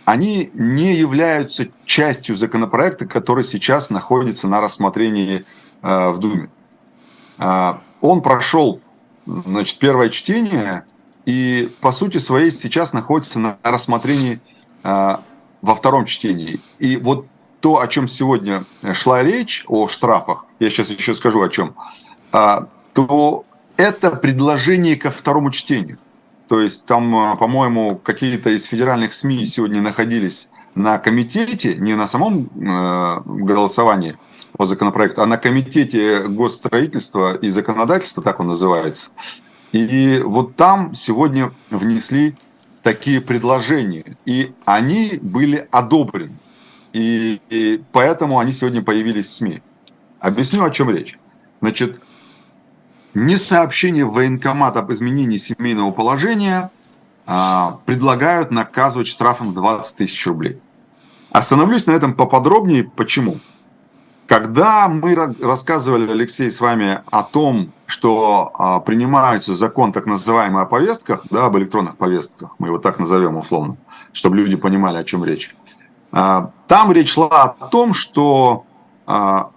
[0.04, 5.44] они не являются частью законопроекта, который сейчас находится на рассмотрении
[5.82, 6.50] э, в Думе.
[7.38, 8.80] Э, он прошел
[9.26, 10.84] значит, первое чтение
[11.24, 14.40] и, по сути своей, сейчас находится на рассмотрении
[14.82, 15.16] э,
[15.60, 16.60] во втором чтении.
[16.78, 17.26] И вот
[17.60, 21.76] то, о чем сегодня шла речь, о штрафах, я сейчас еще скажу о чем,
[22.32, 23.44] то
[23.76, 25.98] это предложение ко второму чтению.
[26.48, 32.06] То есть там, э, по-моему, какие-то из федеральных СМИ сегодня находились на комитете, не на
[32.06, 34.16] самом э, голосовании
[34.56, 39.10] по законопроекту, а на комитете госстроительства и законодательства, так он называется.
[39.72, 42.34] И вот там сегодня внесли
[42.82, 46.36] такие предложения, и они были одобрены.
[46.92, 49.62] И, и поэтому они сегодня появились в СМИ.
[50.20, 51.18] Объясню, о чем речь.
[51.62, 52.00] Значит,
[53.14, 56.70] не сообщение в военкомат об изменении семейного положения
[57.26, 60.60] а, предлагают наказывать штрафом в 20 тысяч рублей.
[61.30, 62.84] Остановлюсь на этом поподробнее.
[62.84, 63.40] Почему?
[64.26, 70.66] Когда мы рассказывали, Алексей, с вами о том, что а, принимается закон так называемый о
[70.66, 73.76] повестках, да, об электронных повестках, мы его так назовем условно,
[74.12, 75.54] чтобы люди понимали, о чем речь.
[76.12, 78.64] А, там речь шла о том, что
[79.06, 79.50] а,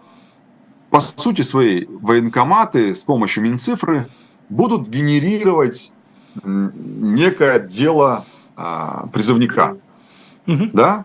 [0.95, 4.08] по сути своей военкоматы с помощью Минцифры
[4.47, 5.91] будут генерировать
[6.41, 9.75] некое дело а, призывника.
[10.47, 10.69] Угу.
[10.71, 11.03] Да?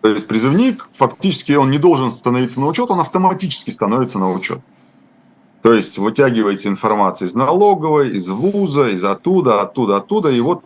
[0.00, 4.60] То есть призывник, фактически он не должен становиться на учет, он автоматически становится на учет.
[5.62, 10.62] То есть вытягиваете информацию из налоговой, из вуза, из оттуда, оттуда, оттуда, и вот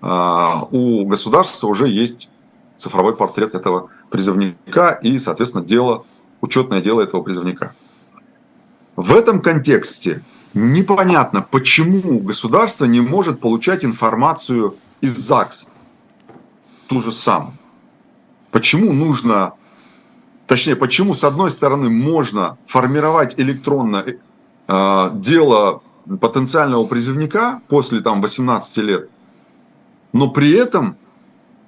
[0.00, 2.30] а, у государства уже есть
[2.76, 6.04] цифровой портрет этого призывника и, соответственно, дело,
[6.40, 7.74] учетное дело этого призывника.
[8.96, 10.22] В этом контексте
[10.54, 15.68] непонятно, почему государство не может получать информацию из ЗАГСа.
[16.88, 17.54] Ту же самую.
[18.50, 19.54] Почему нужно,
[20.46, 24.04] точнее, почему с одной стороны можно формировать электронно
[24.68, 25.82] э, дело
[26.20, 29.08] потенциального призывника после там 18 лет,
[30.12, 30.96] но при этом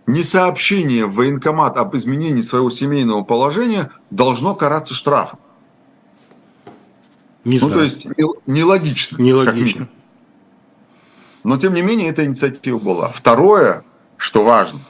[0.06, 5.38] не сообщение в военкомат об изменении своего семейного положения должно караться штрафом.
[7.44, 7.74] Не ну, знаю.
[7.74, 8.06] то есть
[8.46, 9.20] нелогично.
[9.20, 9.88] Нелогично.
[11.44, 13.10] Но, тем не менее, эта инициатива была.
[13.10, 13.84] Второе,
[14.16, 14.80] что важно.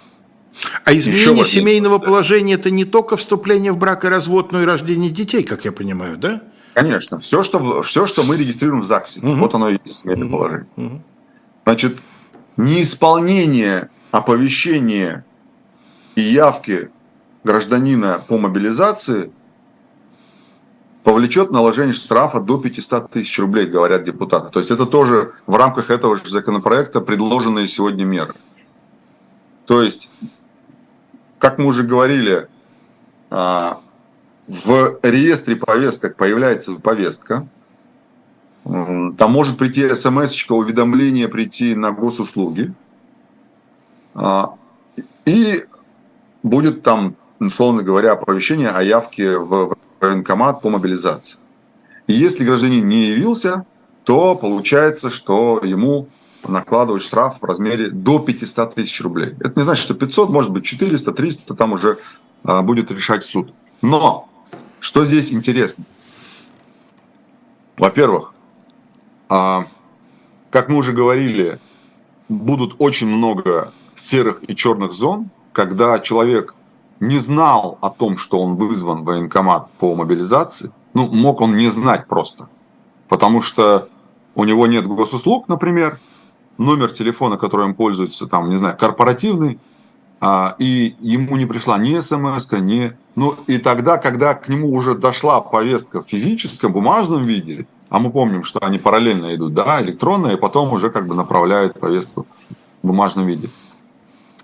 [0.85, 5.11] А изменение семейного положения– это не только вступление в брак и развод, но и рождение
[5.11, 6.43] детей, как я понимаю, да?
[6.75, 7.19] Конечно.
[7.19, 9.35] Все, что, все, что мы регистрируем в ЗАГСе, угу.
[9.35, 10.37] вот оно и есть семейное угу.
[10.37, 10.67] положение.
[10.77, 11.03] Угу.
[11.65, 11.99] Значит,
[12.57, 15.25] неисполнение оповещения
[16.15, 16.91] и явки
[17.43, 19.33] гражданина по мобилизации–
[21.05, 24.51] повлечет наложение штрафа до 500 тысяч рублей, говорят депутаты.
[24.51, 28.35] То есть это тоже в рамках этого же законопроекта предложенные сегодня меры.
[29.67, 30.11] То есть,
[31.39, 32.49] как мы уже говорили,
[33.31, 33.81] а,
[34.49, 37.47] в реестре повесток появляется повестка,
[38.65, 42.73] там может прийти смс уведомление прийти на госуслуги.
[44.15, 44.55] А,
[45.27, 45.65] и
[46.43, 49.77] будет там, условно говоря, оповещение о явке в
[50.09, 51.39] военкомат по мобилизации.
[52.07, 53.67] И если гражданин не явился,
[54.05, 56.09] то получается, что ему
[56.47, 59.35] накладывать штраф в размере до 500 тысяч рублей.
[59.41, 61.99] Это не значит, что 500, может быть 400, 300, там уже
[62.43, 63.55] а, будет решать суд.
[63.81, 64.29] Но
[64.81, 65.85] что здесь интересно?
[67.79, 68.35] Во-первых,
[69.29, 69.67] а,
[70.51, 71.59] как мы уже говорили,
[72.29, 76.55] будут очень много серых и черных зон, когда человек
[77.09, 81.69] не знал о том, что он вызван в военкомат по мобилизации, ну, мог он не
[81.69, 82.49] знать просто,
[83.09, 83.89] потому что
[84.35, 86.01] у него нет госуслуг, например,
[86.59, 89.59] номер телефона, которым пользуется, там, не знаю, корпоративный,
[90.21, 92.93] а, и ему не пришла ни смс, ни...
[93.15, 98.11] Ну, и тогда, когда к нему уже дошла повестка в физическом, бумажном виде, а мы
[98.11, 102.27] помним, что они параллельно идут, да, электронные, и потом уже как бы направляют повестку
[102.83, 103.51] в бумажном виде.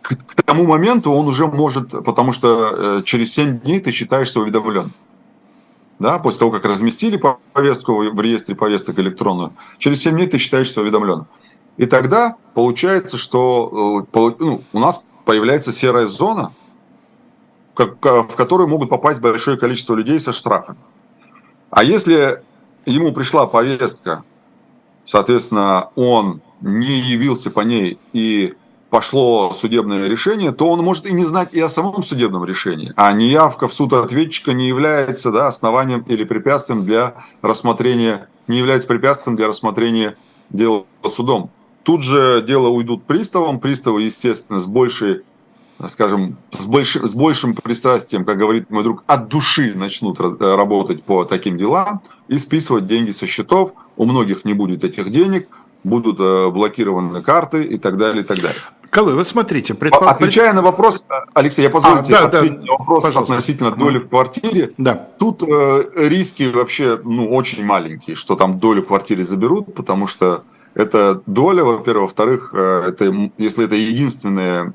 [0.02, 4.40] К, к тому моменту он уже может, потому что э, через 7 дней ты считаешься
[4.40, 4.92] уведомлен.
[5.98, 7.20] Да, после того, как разместили
[7.52, 11.26] повестку в реестре повесток электронную, через 7 дней ты считаешься уведомлен.
[11.76, 16.52] И тогда получается, что э, ну, у нас появляется серая зона,
[17.74, 20.78] в которую могут попасть большое количество людей со штрафами.
[21.70, 22.42] А если
[22.84, 24.24] ему пришла повестка,
[25.04, 28.54] соответственно, он не явился по ней и
[28.90, 32.92] пошло судебное решение, то он может и не знать и о самом судебном решении.
[32.96, 38.88] А неявка в суд ответчика не является да, основанием или препятствием для рассмотрения, не является
[38.88, 40.16] препятствием для рассмотрения
[40.50, 41.50] дела судом.
[41.84, 43.58] Тут же дело уйдут приставам.
[43.58, 45.22] Приставы, естественно, с большей
[45.88, 50.54] скажем, с, больш, с большим пристрастием, как говорит мой друг, от души начнут раз, э,
[50.54, 53.72] работать по таким делам и списывать деньги со счетов.
[53.96, 55.48] У многих не будет этих денег,
[55.82, 58.60] будут э, блокированы карты и так далее, и так далее.
[58.90, 60.10] Колой, вот смотрите, предпо...
[60.10, 63.34] отвечая на вопрос, Алексей, я позволю а, тебе да, ответить да, на вопрос пожалуйста.
[63.34, 64.72] относительно доли в квартире.
[64.78, 65.08] Да.
[65.18, 70.42] Тут э, риски вообще ну, очень маленькие, что там долю в квартире заберут, потому что
[70.74, 74.72] это доля, во-первых, во-вторых, э, это, если это единственная,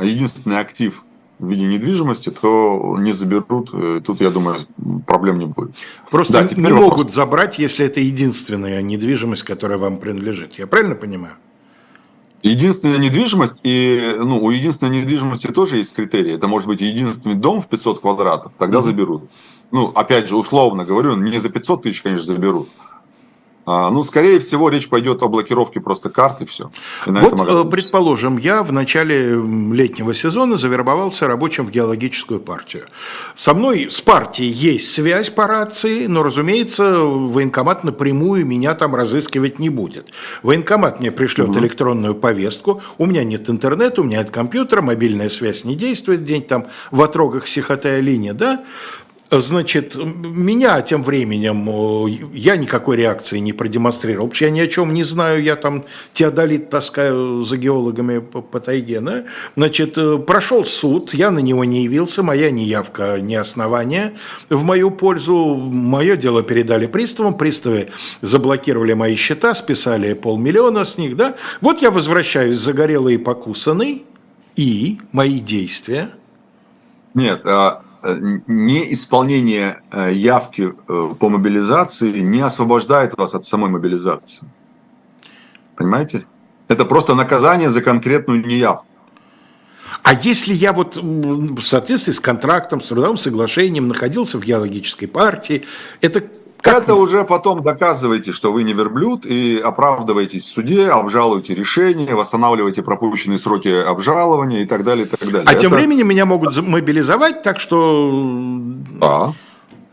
[0.00, 1.04] единственный актив
[1.38, 3.70] в виде недвижимости, то не заберут.
[3.74, 4.56] Э, тут, я думаю,
[5.06, 5.72] проблем не будет.
[6.10, 6.80] Просто да, не вопрос.
[6.80, 10.54] могут забрать, если это единственная недвижимость, которая вам принадлежит.
[10.54, 11.34] Я правильно понимаю?
[12.42, 16.34] Единственная недвижимость, и ну, у единственной недвижимости тоже есть критерии.
[16.34, 18.82] Это может быть единственный дом в 500 квадратов, тогда mm-hmm.
[18.82, 19.22] заберут.
[19.72, 22.68] Ну, опять же, условно говорю, не за 500 тысяч, конечно, заберут.
[23.70, 26.70] А, ну, скорее всего, речь пойдет о блокировке просто карты, все.
[27.04, 32.86] вот, э, предположим, я в начале летнего сезона завербовался рабочим в геологическую партию.
[33.34, 39.58] Со мной с партией есть связь по рации, но, разумеется, военкомат напрямую меня там разыскивать
[39.58, 40.12] не будет.
[40.42, 41.58] Военкомат мне пришлет угу.
[41.58, 46.42] электронную повестку, у меня нет интернета, у меня нет компьютера, мобильная связь не действует, день
[46.42, 48.64] там в отрогах сихотая линия, да,
[49.30, 55.04] Значит, меня тем временем, я никакой реакции не продемонстрировал, что я ни о чем не
[55.04, 59.00] знаю, я там теодолит таскаю за геологами по, по тайге.
[59.00, 59.24] Да?
[59.54, 64.14] Значит, э, прошел суд, я на него не явился, моя неявка не основание
[64.48, 67.88] в мою пользу, мое дело передали приставам, приставы
[68.22, 71.16] заблокировали мои счета, списали полмиллиона с них.
[71.16, 71.34] Да?
[71.60, 74.04] Вот я возвращаюсь загорелый и покусанный,
[74.56, 76.08] и мои действия.
[77.12, 77.82] Нет, а
[78.46, 84.48] неисполнение э, явки э, по мобилизации не освобождает вас от самой мобилизации.
[85.76, 86.24] Понимаете?
[86.68, 88.86] Это просто наказание за конкретную неявку.
[90.02, 95.64] А если я вот в соответствии с контрактом, с трудовым соглашением находился в геологической партии,
[96.00, 96.22] это
[96.60, 102.14] как это уже потом доказываете, что вы не верблюд, и оправдываетесь в суде, обжалуете решение,
[102.14, 105.44] восстанавливаете пропущенные сроки обжалования и так далее, и так далее.
[105.46, 105.60] А это...
[105.60, 108.10] тем временем меня могут мобилизовать, так что
[109.00, 109.34] да,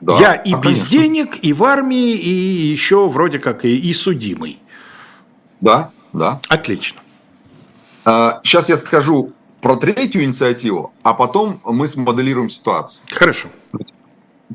[0.01, 0.89] да, я и а, без конечно.
[0.89, 4.59] денег, и в армии, и еще вроде как и, и судимый.
[5.61, 6.39] Да, да.
[6.49, 7.01] Отлично.
[8.43, 13.03] Сейчас а, я скажу про третью инициативу, а потом мы смоделируем ситуацию.
[13.09, 13.49] Хорошо.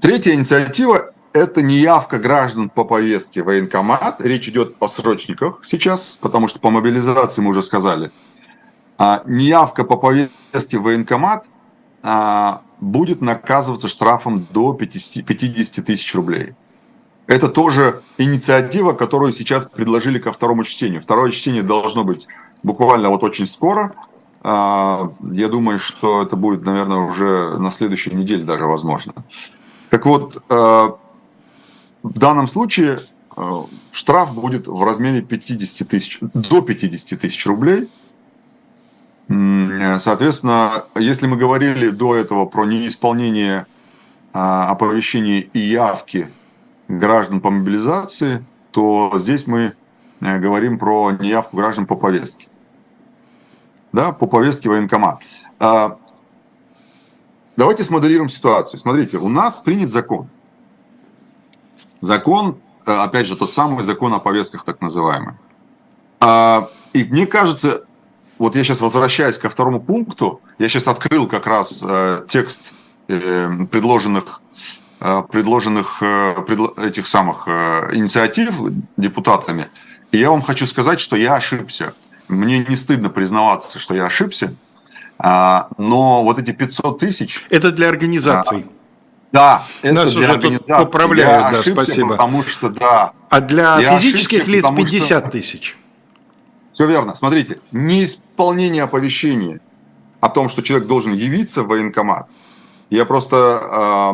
[0.00, 4.20] Третья инициатива это не явка граждан по повестке военкомат.
[4.20, 8.10] Речь идет о срочниках сейчас, потому что по мобилизации мы уже сказали.
[8.98, 11.46] А неявка по повестке военкомат
[12.02, 16.54] а, будет наказываться штрафом до 50, 50 тысяч рублей.
[17.26, 21.00] Это тоже инициатива, которую сейчас предложили ко второму чтению.
[21.00, 22.26] Второе чтение должно быть
[22.64, 23.94] буквально вот очень скоро.
[24.42, 29.12] А, я думаю, что это будет, наверное, уже на следующей неделе даже возможно.
[29.90, 30.96] Так вот, а,
[32.02, 33.00] в данном случае
[33.36, 37.90] э, штраф будет в размере 50 тысяч, до 50 тысяч рублей.
[39.98, 43.64] Соответственно, если мы говорили до этого про неисполнение
[44.32, 46.28] а, оповещений и явки
[46.88, 49.74] граждан по мобилизации, то здесь мы
[50.20, 52.48] э, говорим про неявку граждан по повестке.
[53.92, 55.22] Да, по повестке военкомат.
[55.58, 55.98] А,
[57.56, 58.78] давайте смоделируем ситуацию.
[58.78, 60.28] Смотрите, у нас принят закон.
[62.00, 65.34] Закон, э, опять же, тот самый закон о повестках так называемый.
[66.20, 67.84] А, и мне кажется,
[68.38, 72.72] вот я сейчас возвращаюсь ко второму пункту, я сейчас открыл как раз э, текст
[73.08, 74.42] э, предложенных
[75.32, 76.02] предложенных
[76.76, 78.52] этих самых инициатив
[78.98, 79.68] депутатами,
[80.12, 81.94] и я вам хочу сказать, что я ошибся.
[82.28, 84.54] Мне не стыдно признаваться, что я ошибся,
[85.18, 87.46] а, но вот эти 500 тысяч...
[87.50, 88.66] Это для организаций.
[89.32, 92.10] Да, это Нас уже тут поправляют, я да, спасибо.
[92.10, 93.12] Потому что, да.
[93.28, 95.30] А для физических лиц 50 что...
[95.30, 95.76] тысяч.
[96.72, 97.14] Все верно.
[97.14, 99.60] Смотрите, неисполнение оповещения
[100.20, 102.28] о том, что человек должен явиться в военкомат,
[102.90, 103.62] я просто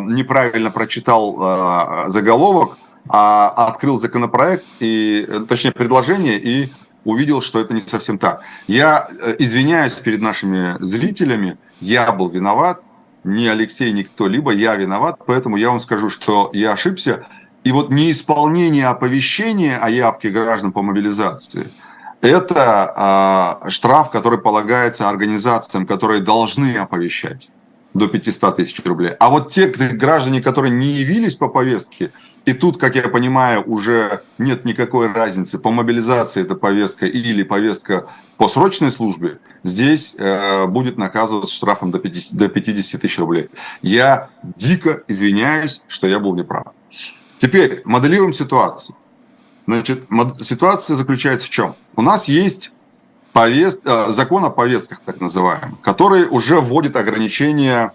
[0.03, 2.77] э, неправильно прочитал э, заголовок,
[3.09, 6.73] а открыл законопроект, и, точнее предложение, и
[7.05, 8.43] увидел, что это не совсем так.
[8.67, 12.83] Я э, извиняюсь перед нашими зрителями, я был виноват,
[13.27, 17.27] не Алексей, ни кто-либо, я виноват, поэтому я вам скажу, что я ошибся.
[17.65, 21.69] И вот неисполнение оповещения о явке граждан по мобилизации–
[22.21, 27.51] это э, штраф, который полагается организациям, которые должны оповещать
[27.95, 29.13] до 500 тысяч рублей.
[29.19, 32.11] А вот те граждане, которые не явились по повестке,
[32.47, 38.07] и тут, как я понимаю, уже нет никакой разницы, по мобилизации это повестка или повестка
[38.37, 43.51] по срочной службе, здесь э, будет наказываться штрафом до 50, до 50 тысяч рублей.
[43.83, 46.67] Я дико извиняюсь, что я был неправ.
[47.37, 48.97] Теперь моделируем ситуацию.
[49.67, 50.07] Значит,
[50.41, 51.75] ситуация заключается в чем?
[51.97, 52.71] У нас есть
[53.33, 53.83] повест...
[53.87, 57.93] Э, закон о повестках, так называемый, который уже вводит ограничения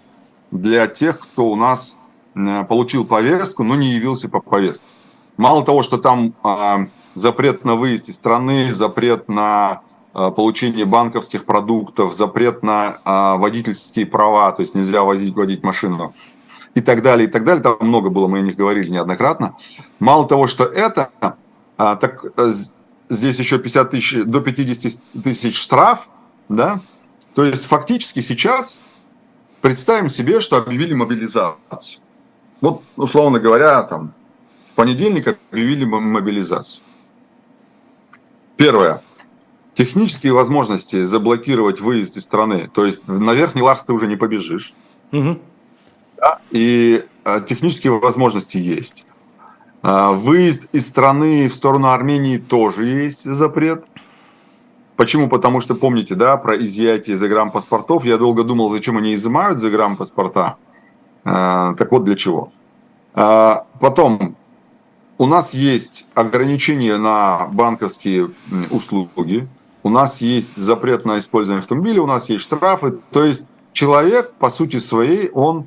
[0.50, 2.01] для тех, кто у нас
[2.68, 4.88] получил повестку, но не явился по повестке.
[5.36, 9.80] Мало того, что там а, запрет на выезд из страны, запрет на
[10.12, 16.14] а, получение банковских продуктов, запрет на а, водительские права, то есть нельзя возить, водить машину
[16.74, 17.62] и так далее, и так далее.
[17.62, 19.56] Там много было, мы о них говорили неоднократно.
[19.98, 21.10] Мало того, что это,
[21.76, 22.50] так э,
[23.08, 26.08] здесь еще 50 тысяч, до 50 тысяч штраф,
[26.48, 26.80] да,
[27.34, 28.80] то есть фактически сейчас
[29.60, 32.01] представим себе, что объявили мобилизацию.
[32.62, 34.14] Вот, условно говоря, там,
[34.66, 36.82] в понедельник объявили мобилизацию.
[38.56, 39.02] Первое.
[39.74, 42.70] Технические возможности заблокировать выезд из страны.
[42.72, 44.74] То есть на Верхний Ларс ты уже не побежишь.
[45.12, 45.38] Угу.
[46.16, 46.40] Да?
[46.50, 49.04] И э, технические возможности есть.
[49.82, 53.84] А, выезд из страны в сторону Армении тоже есть запрет.
[54.96, 55.28] Почему?
[55.28, 58.04] Потому что помните, да, про изъятие загранпаспортов.
[58.04, 60.40] Я долго думал, зачем они изымают загранпаспорта.
[60.40, 60.56] А,
[61.24, 62.52] так вот для чего.
[63.14, 64.36] А, потом,
[65.18, 68.30] у нас есть ограничения на банковские
[68.70, 69.48] услуги.
[69.82, 72.98] У нас есть запрет на использование автомобиля, у нас есть штрафы.
[73.10, 75.66] То есть человек, по сути своей, он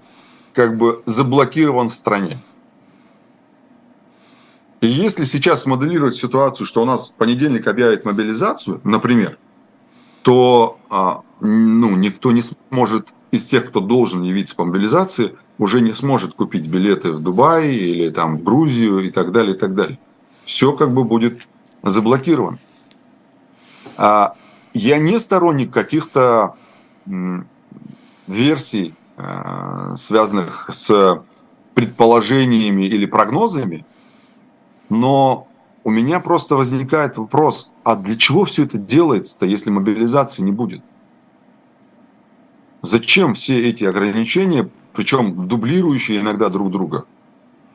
[0.53, 2.41] как бы заблокирован в стране.
[4.81, 9.37] И если сейчас смоделировать ситуацию, что у нас в понедельник объявят мобилизацию, например,
[10.21, 15.93] то а, ну, никто не сможет из тех, кто должен явиться по мобилизации, уже не
[15.93, 19.99] сможет купить билеты в Дубай или там в Грузию и так далее, и так далее.
[20.43, 21.47] Все как бы будет
[21.83, 22.57] заблокировано.
[23.97, 24.35] А,
[24.73, 26.55] я не сторонник каких-то
[28.27, 31.23] версий, а, связанных с
[31.73, 33.85] предположениями или прогнозами,
[34.89, 35.47] но
[35.83, 40.81] у меня просто возникает вопрос, а для чего все это делается-то, если мобилизации не будет?
[42.85, 47.05] Зачем все эти ограничения, причем дублирующие иногда друг друга,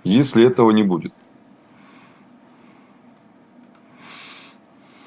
[0.04, 1.12] если этого не будет?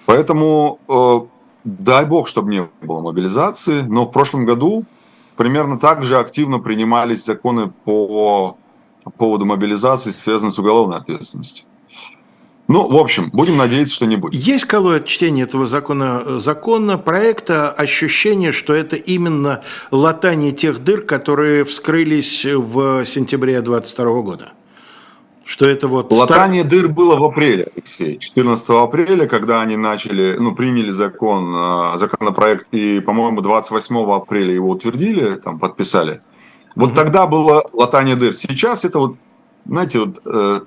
[0.06, 1.20] Поэтому э,
[1.64, 4.84] дай бог, чтобы не было мобилизации, но в прошлом году
[5.38, 8.58] примерно так же активно принимались законы по
[9.18, 11.66] поводу мобилизации, связанные с уголовной ответственностью.
[12.68, 14.42] Ну, в общем, будем надеяться, что не будет.
[14.42, 19.62] Есть, Калой, от чтения этого закона, закона проекта ощущение, что это именно
[19.92, 24.54] латание тех дыр, которые вскрылись в сентябре 2022 года?
[25.44, 26.10] Что это вот...
[26.14, 26.72] Латание стар...
[26.72, 28.18] дыр было в апреле, Алексей.
[28.18, 34.70] 14 апреля, когда они начали, ну, приняли закон, а, законопроект, и, по-моему, 28 апреля его
[34.70, 36.22] утвердили, там, подписали.
[36.76, 36.96] Вот угу.
[36.96, 38.34] тогда было латание дыр.
[38.34, 39.18] Сейчас это вот
[39.66, 40.62] знаете, вот, э,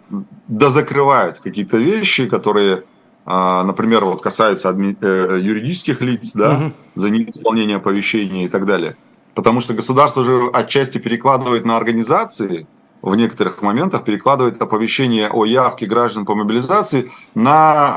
[0.49, 2.85] дозакрывают какие-то вещи, которые
[3.29, 4.97] а, например, вот касаются адми...
[5.01, 6.73] Э, юридических лиц, да, угу.
[6.95, 8.97] за неисполнение оповещения и так далее.
[9.35, 12.69] Потому что государство же отчасти перекладывает на организации,
[13.03, 17.95] в некоторых моментах перекладывает оповещение о явке граждан по мобилизации на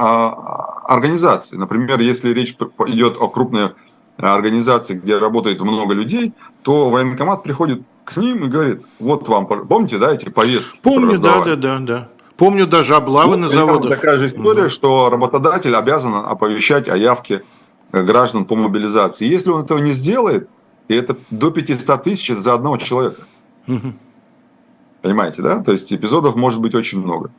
[0.88, 1.58] э, организации.
[1.58, 2.56] Например, если речь
[2.88, 3.74] идет о крупной
[4.20, 9.98] организации, где работает много людей, то военкомат приходит к ним и говорит, вот вам, помните,
[9.98, 10.80] да, эти повестки?
[10.82, 12.10] Помню, да, да, да, да.
[12.38, 13.96] Помню даже облавы ну, на заводах.
[13.96, 14.70] Такая же история, угу.
[14.70, 17.44] что работодатель обязан оповещать о явке
[17.92, 19.28] граждан по мобилизации.
[19.28, 20.50] Если он этого не сделает,
[20.88, 23.24] и это до 500 тысяч за одного человека.
[23.68, 23.94] Угу.
[25.02, 25.62] Понимаете, да?
[25.62, 27.30] То есть эпизодов может быть очень много.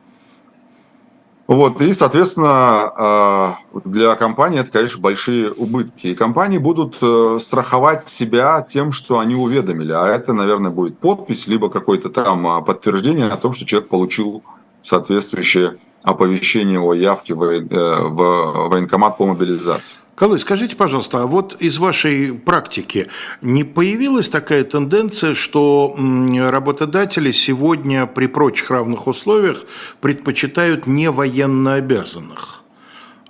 [1.51, 6.07] Вот, и, соответственно, а, для компании это, конечно, большие убытки.
[6.07, 9.91] И компании будут э, страховать себя тем, что они уведомили.
[9.91, 14.43] А это, наверное, будет подпись, либо какое-то там а, подтверждение о том, что человек получил
[14.81, 19.99] соответствующее оповещение о явке в, э, в военкомат по мобилизации.
[20.15, 23.07] Колой, скажите, пожалуйста, а вот из вашей практики
[23.41, 29.63] не появилась такая тенденция, что работодатели сегодня при прочих равных условиях
[29.99, 32.61] предпочитают не военно обязанных,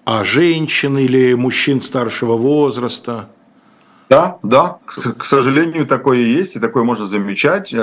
[0.04, 3.30] а женщин или мужчин старшего возраста?
[4.10, 7.74] Да, да, к сожалению, такое есть, и такое можно замечать.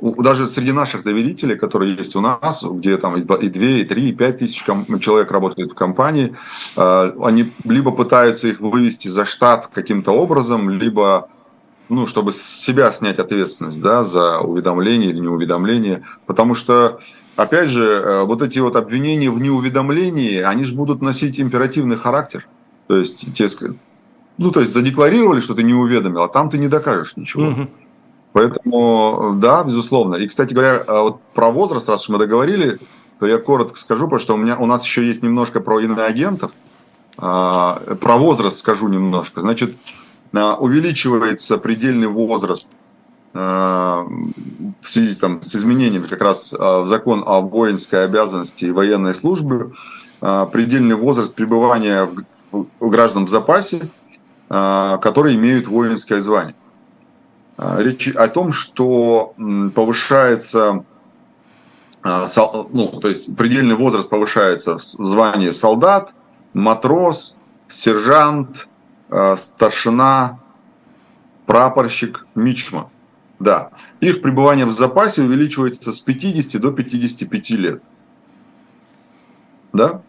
[0.00, 3.84] Даже среди наших доверителей, которые есть у нас, где там и 2, и 2, и
[3.84, 4.64] 3, и 5 тысяч
[5.00, 6.36] человек работает в компании,
[6.76, 11.28] э, они либо пытаются их вывести за штат каким-то образом, либо
[11.88, 16.02] ну, чтобы с себя снять ответственность да, за уведомление или неуведомление.
[16.26, 17.00] Потому что,
[17.34, 22.46] опять же, э, вот эти вот обвинения в неуведомлении, они же будут носить императивный характер.
[22.86, 23.48] То есть, те,
[24.36, 27.48] ну, то есть задекларировали, что ты не уведомил, а там ты не докажешь ничего.
[27.48, 27.68] Угу.
[28.32, 30.16] Поэтому, да, безусловно.
[30.16, 32.78] И, кстати говоря, а вот про возраст, раз уж мы договорили,
[33.18, 36.52] то я коротко скажу, потому что у, меня, у нас еще есть немножко про иноагентов.
[37.16, 39.40] А, про возраст скажу немножко.
[39.40, 39.76] Значит,
[40.32, 42.68] а, увеличивается предельный возраст
[43.34, 44.08] в
[44.82, 49.70] связи там, с изменениями как раз в закон о воинской обязанности и военной службе,
[50.18, 52.08] предельный возраст пребывания
[52.50, 53.82] в, граждан в запасе,
[54.48, 56.54] которые имеют воинское звание.
[57.58, 59.34] А, речь о том, что
[59.74, 60.84] повышается,
[62.02, 62.26] а,
[62.72, 66.14] ну, то есть предельный возраст повышается в звании солдат,
[66.52, 67.36] матрос,
[67.68, 68.68] сержант,
[69.10, 70.38] а, старшина,
[71.46, 72.90] прапорщик, мичма.
[73.40, 73.70] Да.
[73.98, 77.82] Их пребывание в запасе увеличивается с 50 до 55 лет.
[79.72, 80.02] Да?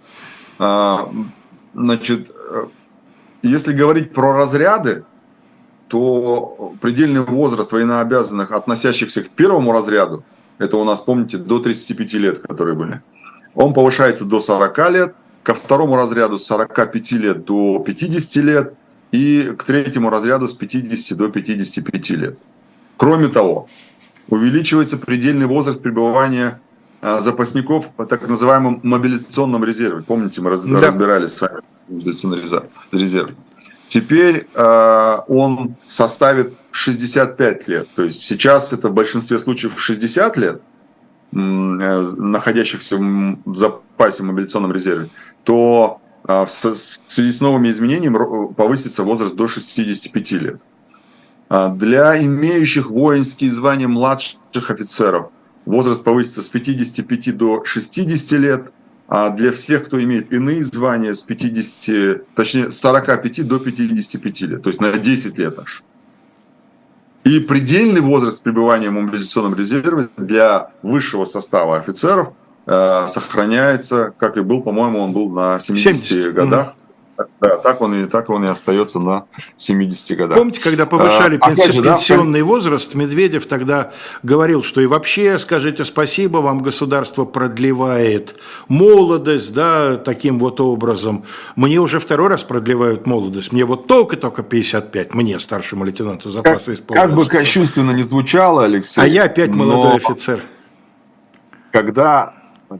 [1.74, 2.68] Значит, э,
[3.44, 5.06] если говорить про разряды,
[5.90, 10.24] то предельный возраст военнообязанных, относящихся к первому разряду,
[10.60, 13.02] это у нас, помните, до 35 лет, которые были,
[13.56, 18.74] он повышается до 40 лет, ко второму разряду с 45 лет до 50 лет
[19.12, 22.38] и к третьему разряду с 50 до 55 лет.
[22.98, 23.68] Кроме того,
[24.30, 26.62] увеличивается предельный возраст пребывания
[27.02, 30.04] а, запасников в так называемом мобилизационном резерве.
[30.04, 30.82] Помните, мы да.
[30.82, 32.42] разбирались с вами мобилизационный
[32.92, 33.32] резерв.
[33.90, 37.88] Теперь э, он составит 65 лет.
[37.96, 40.62] То есть сейчас это в большинстве случаев 60 лет,
[41.34, 45.10] э, находящихся в запасе в мобилизационном резерве,
[45.44, 50.62] то э, в связи с новыми изменениями повысится возраст до 65 лет.
[51.50, 55.32] А для имеющих воинские звания младших офицеров
[55.66, 58.72] возраст повысится с 55 до 60 лет–
[59.10, 64.64] а для всех, кто имеет иные звания с 50, точнее, с 45 до 55 лет,
[64.64, 65.84] то есть на 10 лет аж.
[67.24, 72.34] И предельный возраст пребывания в мобилизационном резерве для высшего состава офицеров
[72.68, 76.34] э, сохраняется, как и был, по-моему, он был на 70, 70.
[76.34, 76.76] годах.
[77.42, 79.26] Да, так он и так он и остается на
[79.58, 80.38] 70 годах.
[80.38, 83.92] Помните, когда повышали а, пенси- же, пенсионный да, возраст, Медведев тогда
[84.24, 88.36] говорил, что и вообще скажите спасибо, вам государство продлевает
[88.70, 91.26] молодость, да, таким вот образом.
[91.58, 93.52] Мне уже второй раз продлевают молодость.
[93.52, 97.10] Мне вот только-только 55, мне, старшему лейтенанту запаса исполнилось.
[97.10, 99.02] Как бы кощунственно не звучало, Алексей.
[99.02, 100.42] А я опять молодой офицер.
[101.72, 102.34] Когда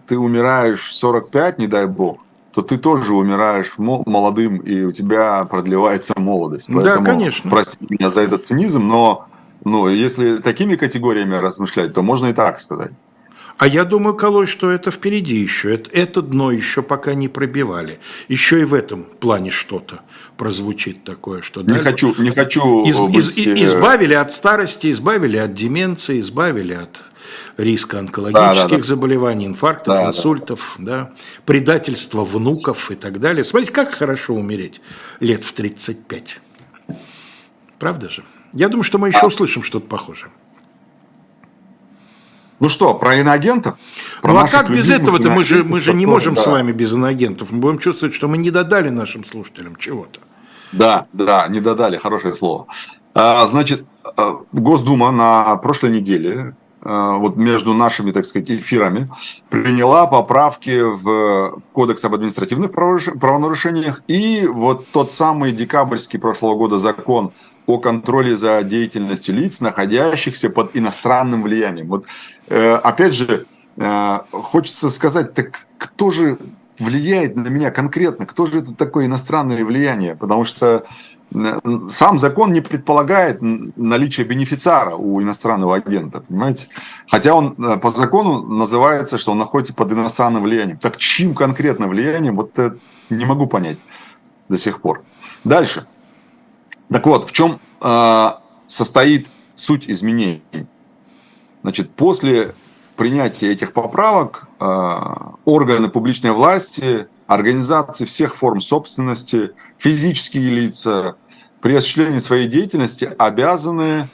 [0.08, 2.20] ты умираешь в 45, не дай бог,
[2.62, 6.68] то ты тоже умираешь молодым, и у тебя продлевается молодость.
[6.68, 7.50] Поэтому, да, конечно.
[7.50, 9.28] Простите меня за этот цинизм, но
[9.64, 12.92] ну, если такими категориями размышлять, то можно и так сказать.
[13.58, 15.74] А я думаю, Колой, что это впереди еще.
[15.74, 18.00] Это, это дно еще пока не пробивали.
[18.30, 20.00] Еще и в этом плане что-то
[20.38, 21.62] прозвучит такое, что...
[21.62, 23.38] Не хочу, не хочу из, быть...
[23.38, 27.04] из, избавили от старости, избавили от деменции, избавили от
[27.58, 28.84] риска онкологических да, да, да.
[28.84, 30.86] заболеваний, инфарктов, да, инсультов, да.
[30.86, 31.12] Да,
[31.46, 33.44] предательства внуков и так далее.
[33.44, 34.82] Смотрите, как хорошо умереть
[35.20, 36.42] лет в 35.
[37.78, 38.24] Правда же?
[38.54, 39.28] Я думаю, что мы еще а...
[39.28, 40.32] услышим что-то похожее.
[42.60, 43.78] Ну что, про иноагентов?
[44.22, 45.30] Про ну а как без этого-то?
[45.30, 46.42] Мы же, мы же не можем да.
[46.42, 47.52] с вами без иноагентов.
[47.52, 50.20] Мы будем чувствовать, что мы не додали нашим слушателям чего-то.
[50.72, 52.68] Да, да, не додали, хорошее слово.
[53.14, 53.86] А, значит,
[54.18, 56.56] а, Госдума на прошлой неделе
[56.90, 59.10] вот между нашими, так сказать, эфирами,
[59.50, 67.32] приняла поправки в Кодекс об административных правонарушениях и вот тот самый декабрьский прошлого года закон
[67.70, 71.88] о контроле за деятельностью лиц, находящихся под иностранным влиянием.
[71.88, 72.06] Вот
[72.48, 73.46] э, опять же,
[73.78, 76.40] э, хочется сказать, так кто же
[76.80, 78.26] влияет на меня конкретно?
[78.26, 80.16] Кто же это такое иностранное влияние?
[80.16, 80.82] Потому что э,
[81.90, 86.68] сам закон не предполагает наличие бенефициара у иностранного агента, понимаете?
[87.08, 90.78] Хотя он по закону называется, что он находится под иностранным влиянием.
[90.78, 92.58] Так чьим конкретно влиянием, вот
[93.10, 93.78] не могу понять
[94.48, 95.04] до сих пор.
[95.44, 95.86] Дальше.
[96.90, 98.30] Так вот, в чем э,
[98.66, 100.42] состоит суть изменений?
[101.62, 102.56] Значит, после
[102.96, 105.00] принятия этих поправок э,
[105.46, 111.16] органы публичной власти, организации всех форм собственности, физические лица
[111.62, 114.08] при осуществлении своей деятельности обязаны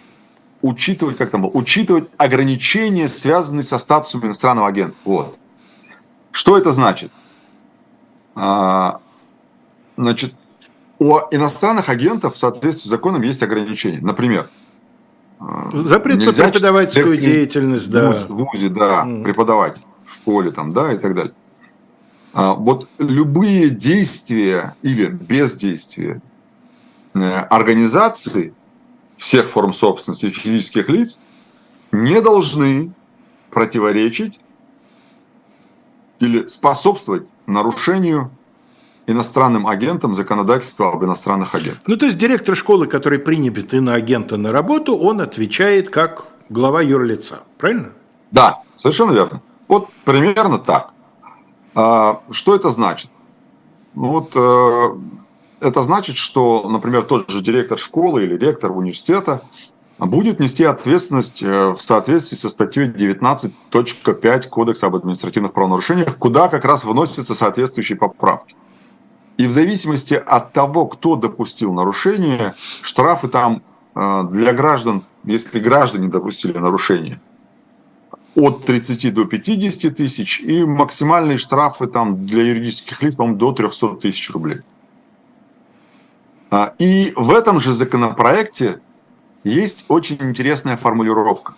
[0.61, 4.95] учитывать, как там было, учитывать ограничения, связанные со статусом иностранного агента.
[5.03, 5.37] Вот.
[6.31, 7.11] Что это значит?
[8.35, 8.99] А,
[9.97, 10.33] значит,
[10.99, 13.99] у иностранных агентов в соответствии с законом есть ограничения.
[14.01, 14.49] Например,
[15.39, 15.45] э,
[15.85, 18.11] Запрет на преподавательскую деятельность, да.
[18.11, 19.23] В ВУЗе, да, mm.
[19.23, 21.33] преподавать в школе там, да, и так далее.
[22.35, 26.21] А, вот любые действия или бездействия
[27.13, 27.19] э,
[27.49, 28.53] организации
[29.15, 31.21] всех форм собственности физических лиц
[31.93, 32.91] не должны
[33.51, 34.41] противоречить
[36.19, 38.31] или способствовать нарушению
[39.07, 41.83] иностранным агентам законодательства об иностранных агентах.
[41.87, 47.43] Ну, то есть директор школы, который принят иноагента на работу, он отвечает как глава юрлица,
[47.57, 47.93] правильно?
[48.31, 49.41] Да, совершенно верно.
[49.69, 50.94] Вот примерно так.
[51.75, 53.11] А, что это значит?
[53.93, 59.41] Ну, вот э, это значит, что, например, тот же директор школы или ректор университета
[59.99, 66.65] будет нести ответственность э, в соответствии со статьей 19.5 Кодекса об административных правонарушениях, куда как
[66.65, 68.55] раз вносятся соответствующие поправки.
[69.37, 73.63] И в зависимости от того, кто допустил нарушение, штрафы там
[73.95, 77.19] э, для граждан, если граждане допустили нарушение,
[78.35, 83.95] от 30 до 50 тысяч, и максимальные штрафы там для юридических лиц, по-моему, до 300
[83.97, 84.59] тысяч рублей.
[86.51, 88.81] А, и в этом же законопроекте
[89.43, 91.55] есть очень интересная формулировка.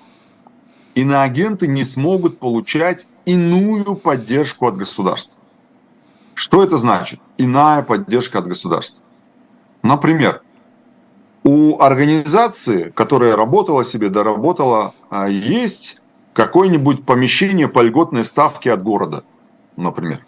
[0.95, 5.41] Иноагенты не смогут получать иную поддержку от государства.
[6.33, 7.19] Что это значит?
[7.37, 9.03] Иная поддержка от государства.
[9.81, 10.41] Например,
[11.43, 16.01] у организации, которая работала себе, доработала, а, есть
[16.37, 19.23] какое-нибудь помещение по льготной ставке от города,
[19.75, 20.25] например.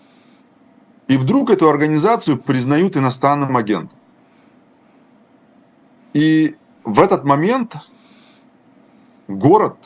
[1.08, 3.98] И вдруг эту организацию признают иностранным агентом.
[6.14, 7.76] И в этот момент
[9.28, 9.78] город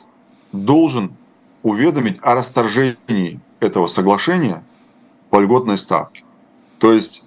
[0.52, 1.14] должен
[1.62, 4.64] уведомить о расторжении этого соглашения–
[5.34, 6.22] по льготной ставке.
[6.78, 7.24] То есть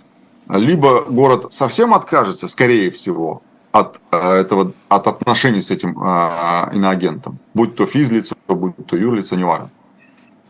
[0.48, 3.42] либо город совсем откажется, скорее всего,
[3.72, 9.36] от э, этого, от отношений с этим э, иноагентом, будь то физлицо, будь то юрлицо,
[9.36, 9.70] неважно.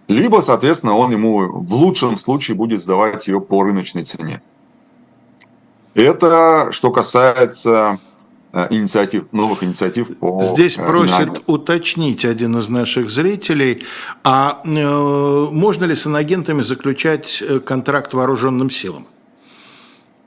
[0.08, 4.42] Либо, соответственно, он ему в лучшем случае будет сдавать ее по рыночной цене.
[5.94, 8.00] Это что касается
[8.54, 13.84] Э, инициатив, новых инициатив по Здесь э, просит уточнить один из наших зрителей,
[14.24, 19.06] а э, можно ли с инагентами заключать контракт вооруженным силам?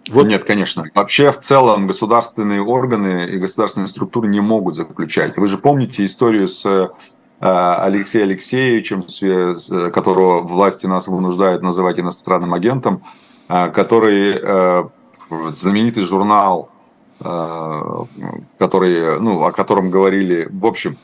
[0.08, 0.26] Вот.
[0.26, 0.84] Нет, конечно.
[0.94, 5.36] Вообще, в целом, государственные органы и государственные структуры не могут заключать.
[5.36, 6.90] Вы же помните историю с
[7.38, 9.02] Алексеем Алексеевичем,
[9.92, 13.02] которого власти нас вынуждают называть иностранным агентом,
[13.48, 14.40] который
[15.50, 16.70] знаменитый журнал
[17.22, 18.04] Э,
[18.58, 20.48] который, ну, о котором говорили.
[20.50, 20.96] В общем,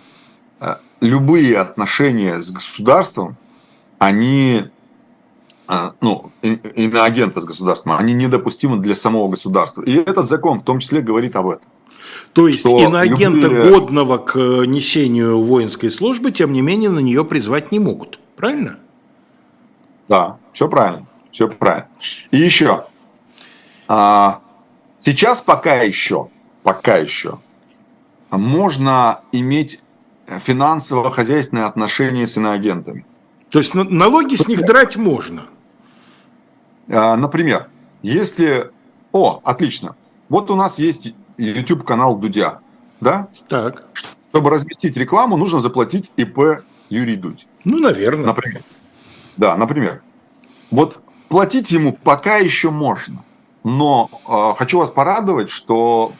[0.60, 3.36] э, любые отношения с государством,
[3.98, 4.68] они, э,
[6.00, 9.82] ну, иноагенты с государством, они недопустимы для самого государства.
[9.82, 11.68] И этот закон в том числе говорит об этом.
[12.32, 13.70] То есть иноагента любые...
[13.70, 18.20] годного к несению воинской службы, тем не менее, на нее призвать не могут.
[18.36, 18.78] Правильно?
[20.08, 21.06] Да, все правильно.
[21.30, 21.88] Все правильно.
[22.30, 22.84] И еще.
[23.88, 24.40] А,
[24.98, 26.28] Сейчас пока еще,
[26.62, 27.38] пока еще
[28.30, 29.80] можно иметь
[30.26, 33.06] финансово-хозяйственные отношения с иноагентами.
[33.50, 35.46] То есть налоги с них драть можно?
[36.88, 37.68] А, например,
[38.02, 38.70] если...
[39.12, 39.96] О, отлично.
[40.28, 42.60] Вот у нас есть YouTube-канал Дудя,
[43.00, 43.28] да?
[43.48, 43.84] Так.
[43.92, 47.46] Чтобы разместить рекламу, нужно заплатить ИП Юрий Дудь.
[47.64, 48.26] Ну, наверное.
[48.26, 48.62] Например.
[49.36, 50.02] Да, например.
[50.70, 53.24] Вот платить ему пока еще можно.
[53.64, 56.12] Но э, хочу вас порадовать, что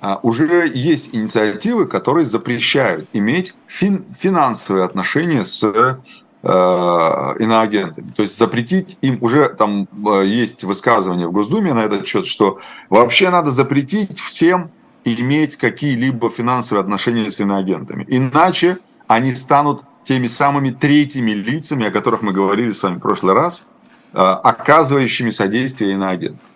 [0.00, 6.00] э, уже есть инициативы, которые запрещают иметь фин, финансовые отношения с
[6.42, 8.12] иноагентами.
[8.14, 12.60] То есть запретить им уже там э, есть высказывание в Госдуме на этот счет, что
[12.88, 14.70] вообще надо запретить всем
[15.04, 18.04] иметь какие-либо финансовые отношения с иноагентами.
[18.06, 18.78] Иначе
[19.08, 23.66] они станут теми самыми третьими лицами, о которых мы говорили с вами в прошлый раз,
[24.12, 26.50] э, оказывающими содействие иноагентам.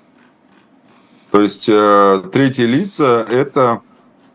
[1.30, 3.80] То есть э, третьи лица– это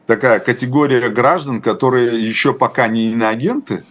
[0.08, 3.86] такая категория граждан, которые еще пока не иноагенты,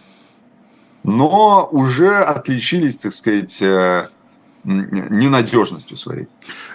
[1.03, 4.09] но уже отличились, так сказать, э,
[4.67, 6.27] ненадежностью своей.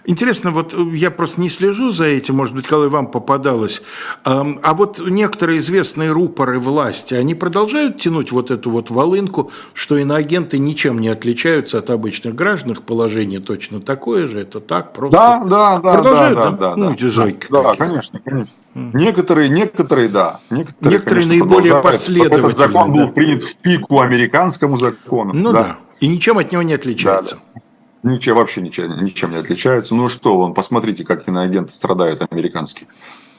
[0.04, 3.82] Интересно, вот э, я просто не слежу за этим, может быть, когда вам попадалось,
[4.24, 10.58] а вот некоторые известные рупоры власти, они продолжают тянуть вот эту вот волынку, что иноагенты
[10.58, 15.18] ничем не отличаются от обычных граждан, их положение точно такое же, это так просто?
[15.18, 15.94] Да, да, да.
[15.94, 16.50] Продолжают, да?
[16.50, 16.56] да?
[16.56, 18.54] да, ну, да, эти зайки да, да, конечно, конечно.
[18.74, 20.40] Некоторые, некоторые, да.
[20.50, 22.50] Некоторые, некоторые конечно, наиболее последовательные.
[22.52, 25.32] Этот закон был принят в пику американскому закону.
[25.34, 25.62] Ну да.
[25.62, 25.78] да.
[26.00, 27.36] И ничем от него не отличается.
[27.36, 27.60] Да,
[28.02, 28.10] да.
[28.10, 29.94] Ничем, вообще ничем, ничем не отличается.
[29.94, 32.88] Ну что, вон, посмотрите, как киноагенты страдают американские.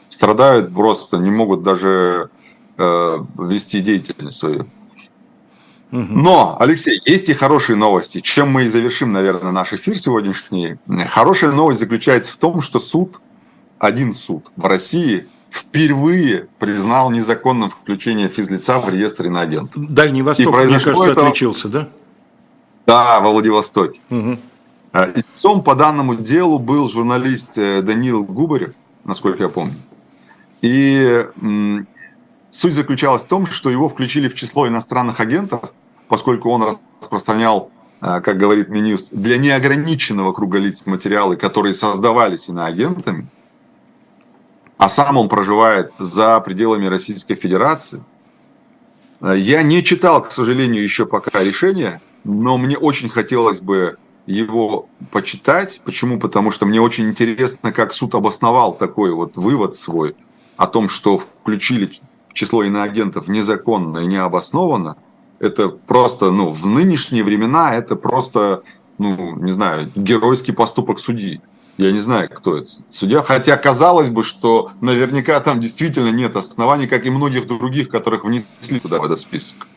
[0.08, 2.30] Страдают просто, не могут даже
[2.78, 4.68] э, вести деятельность свою.
[5.92, 8.20] Но, Алексей, есть и хорошие новости.
[8.20, 10.78] Чем мы и завершим, наверное, наш эфир сегодняшний.
[11.08, 13.18] Хорошая новость заключается в том, что суд,
[13.84, 19.74] один суд в России впервые признал незаконным включение физлица в реестр иноагентов.
[19.76, 21.28] Дальний Восток, мне кажется, это...
[21.28, 21.90] отличился, да?
[22.88, 24.00] Да, во Владивостоке.
[24.10, 24.38] Угу.
[25.16, 28.74] Истцом по данному делу был журналист э, Даниил Губарев,
[29.04, 29.76] насколько я помню.
[30.62, 31.26] И
[32.52, 35.74] суть заключалась в том, что его включили в число иностранных агентов,
[36.08, 37.70] поскольку он распространял,
[38.02, 43.28] э, как говорит Минюст, для неограниченного круга лиц материалы, которые создавались иноагентами,
[44.78, 48.04] а сам он проживает за пределами Российской Федерации.
[49.22, 55.82] Я не читал, к сожалению, еще пока решение, но мне очень хотелось бы его почитать.
[55.86, 56.20] Почему?
[56.20, 60.16] Потому что мне очень интересно, как суд обосновал такой вот вывод свой
[60.58, 61.92] о том, что включили
[62.34, 64.98] число иноагентов незаконно и необоснованно.
[65.40, 68.64] Это просто, ну, в нынешние времена это просто,
[68.98, 71.42] ну, не знаю, геройский поступок судьи.
[71.78, 73.22] Я не знаю, кто это судья.
[73.22, 78.80] Хотя казалось бы, что наверняка там действительно нет оснований, как и многих других, которых внесли
[78.80, 79.68] туда в этот список.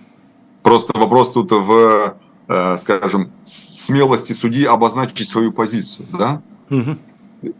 [0.62, 2.16] Просто вопрос тут в
[2.48, 6.42] Э, скажем, смелости судьи обозначить свою позицию, да?
[6.70, 6.96] Угу.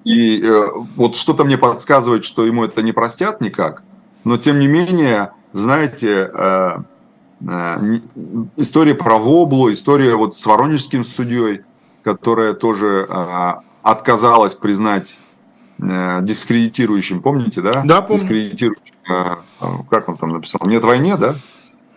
[0.05, 3.82] И э, вот что-то мне подсказывает, что ему это не простят никак,
[4.22, 6.76] но тем не менее, знаете, э,
[8.57, 11.62] история про Воблу, история вот с воронежским судьей,
[12.05, 13.55] которая тоже э,
[13.87, 15.20] отказалась признать
[15.78, 17.82] э, дискредитирующим, помните, да?
[17.84, 18.20] Да, помню.
[18.20, 19.37] Дискредитирующим, э,
[19.89, 21.37] как он там написал, нет войне, да?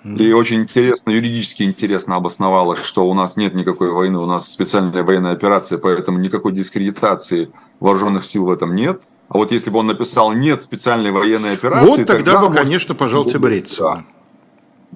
[0.04, 5.04] И очень интересно, юридически интересно обосновалось, что у нас нет никакой войны, у нас специальная
[5.04, 9.02] военная операция, поэтому никакой дискредитации вооруженных сил в этом нет.
[9.28, 12.62] А вот если бы он написал «нет специальной военной операции», вот тогда, тогда бы, может...
[12.62, 13.84] конечно, пожалуйста, бриться.
[13.84, 14.06] Да.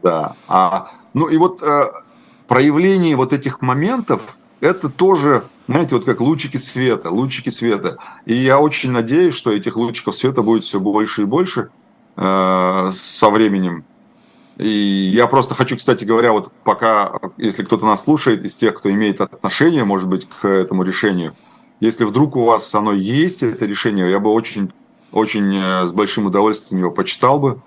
[0.02, 0.36] да.
[0.48, 1.86] А, ну и вот э,
[2.48, 4.22] проявление вот этих моментов,
[4.62, 7.98] это тоже, знаете, вот как лучики света, лучики света.
[8.26, 11.70] И я очень надеюсь, что этих лучиков света будет все больше и больше
[12.18, 13.86] э, со временем.
[14.58, 18.92] И я просто хочу, кстати говоря, вот пока, если кто-то нас слушает из тех, кто
[18.92, 21.34] имеет отношение, может быть, к этому решению,
[21.80, 24.72] если вдруг у вас оно есть, это решение, я бы очень,
[25.12, 27.62] очень э, с большим удовольствием его почитал бы.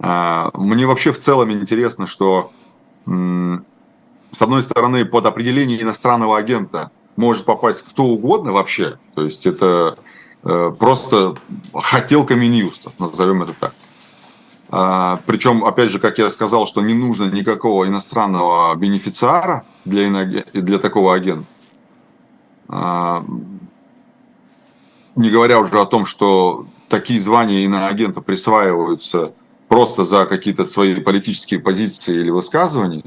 [0.00, 2.52] А, мне вообще в целом интересно, что
[3.04, 8.98] с одной стороны, под определение иностранного агента может попасть кто угодно вообще.
[9.14, 9.98] То есть это
[10.44, 11.34] э, просто
[11.74, 13.74] хотелка Минюста, назовем это так.
[14.74, 20.78] А, Причем, опять же, как я сказал, что не нужно никакого иностранного бенефициара для, для
[20.78, 21.46] такого агента.
[22.68, 23.22] А,
[25.14, 29.34] не говоря уже о том, что такие звания иноагента присваиваются
[29.68, 33.04] просто за какие-то свои политические позиции или высказывания.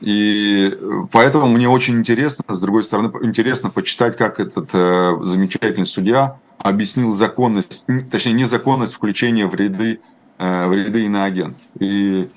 [0.00, 0.78] И
[1.10, 7.10] поэтому мне очень интересно, с другой стороны, интересно почитать, как этот э, замечательный судья объяснил
[7.10, 10.00] законность, точнее, незаконность включения в ряды
[10.38, 11.66] в ряды иноагентов.
[11.80, 12.28] И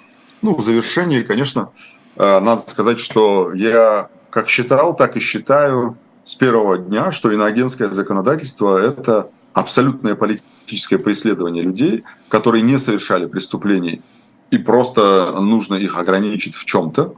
[0.41, 1.69] ну, в завершении, конечно,
[2.15, 8.77] надо сказать, что я как считал, так и считаю с первого дня, что иноагентское законодательство–
[8.81, 14.01] это абсолютное политическое преследование людей, которые не совершали преступлений,
[14.49, 17.13] и просто нужно их ограничить в чем-то.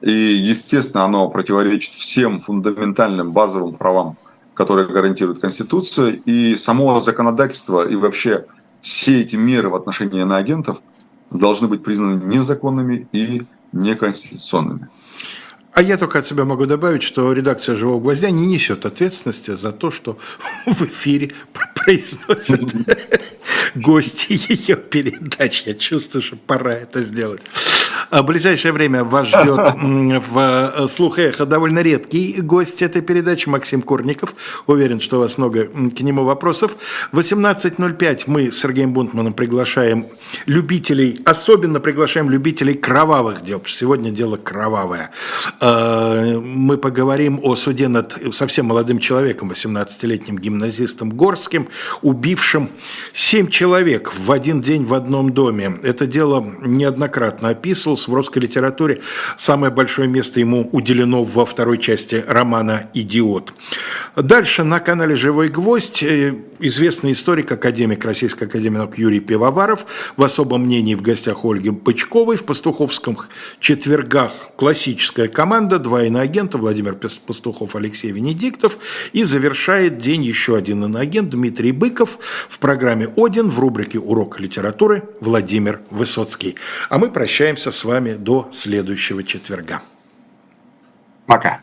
[0.00, 4.16] И, естественно, оно противоречит всем фундаментальным базовым правам,
[4.54, 8.46] которые гарантирует Конституция, и само законодательство, и вообще
[8.80, 10.80] все эти меры в отношении иноагентов
[11.30, 14.88] должны быть признаны незаконными и неконституционными.
[15.72, 19.70] А я только от себя могу добавить, что редакция «Живого гвоздя» не несет ответственности за
[19.70, 20.18] то, что
[20.66, 21.32] в эфире
[21.74, 22.74] произносят
[23.74, 25.62] гости ее передач.
[25.66, 27.42] Я чувствую, что пора это сделать.
[28.10, 29.74] В ближайшее время вас ждет
[30.28, 34.34] в э, «Слух эхо» довольно редкий гость этой передачи, Максим Курников.
[34.66, 36.76] Уверен, что у вас много к нему вопросов.
[37.12, 40.06] В 18.05 мы с Сергеем Бунтманом приглашаем
[40.46, 45.10] любителей, особенно приглашаем любителей кровавых дел, потому что сегодня дело кровавое.
[45.60, 51.68] Э, мы поговорим о суде над совсем молодым человеком, 18-летним гимназистом Горским,
[52.02, 52.70] убившим
[53.12, 55.78] 7 человек в один день в одном доме.
[55.82, 57.48] Это дело неоднократно
[57.88, 59.00] описывалось в русской литературе.
[59.36, 63.52] Самое большое место ему уделено во второй части романа «Идиот».
[64.16, 69.86] Дальше на канале «Живой гвоздь» э, известный историк, академик Российской академии наук Юрий Пивоваров
[70.16, 73.18] в особом мнении в гостях Ольги Пычковой в пастуховском
[73.60, 78.78] четвергах классическая команда, два иноагента Владимир Пастухов, Алексей Венедиктов
[79.12, 82.18] и завершает день еще один иноагент Дмитрий Быков
[82.48, 86.56] в программе «Один» в рубрике «Урок литературы» Владимир Высоцкий.
[86.88, 89.82] А мы прощаемся с вами до следующего четверга.
[91.26, 91.62] Пока.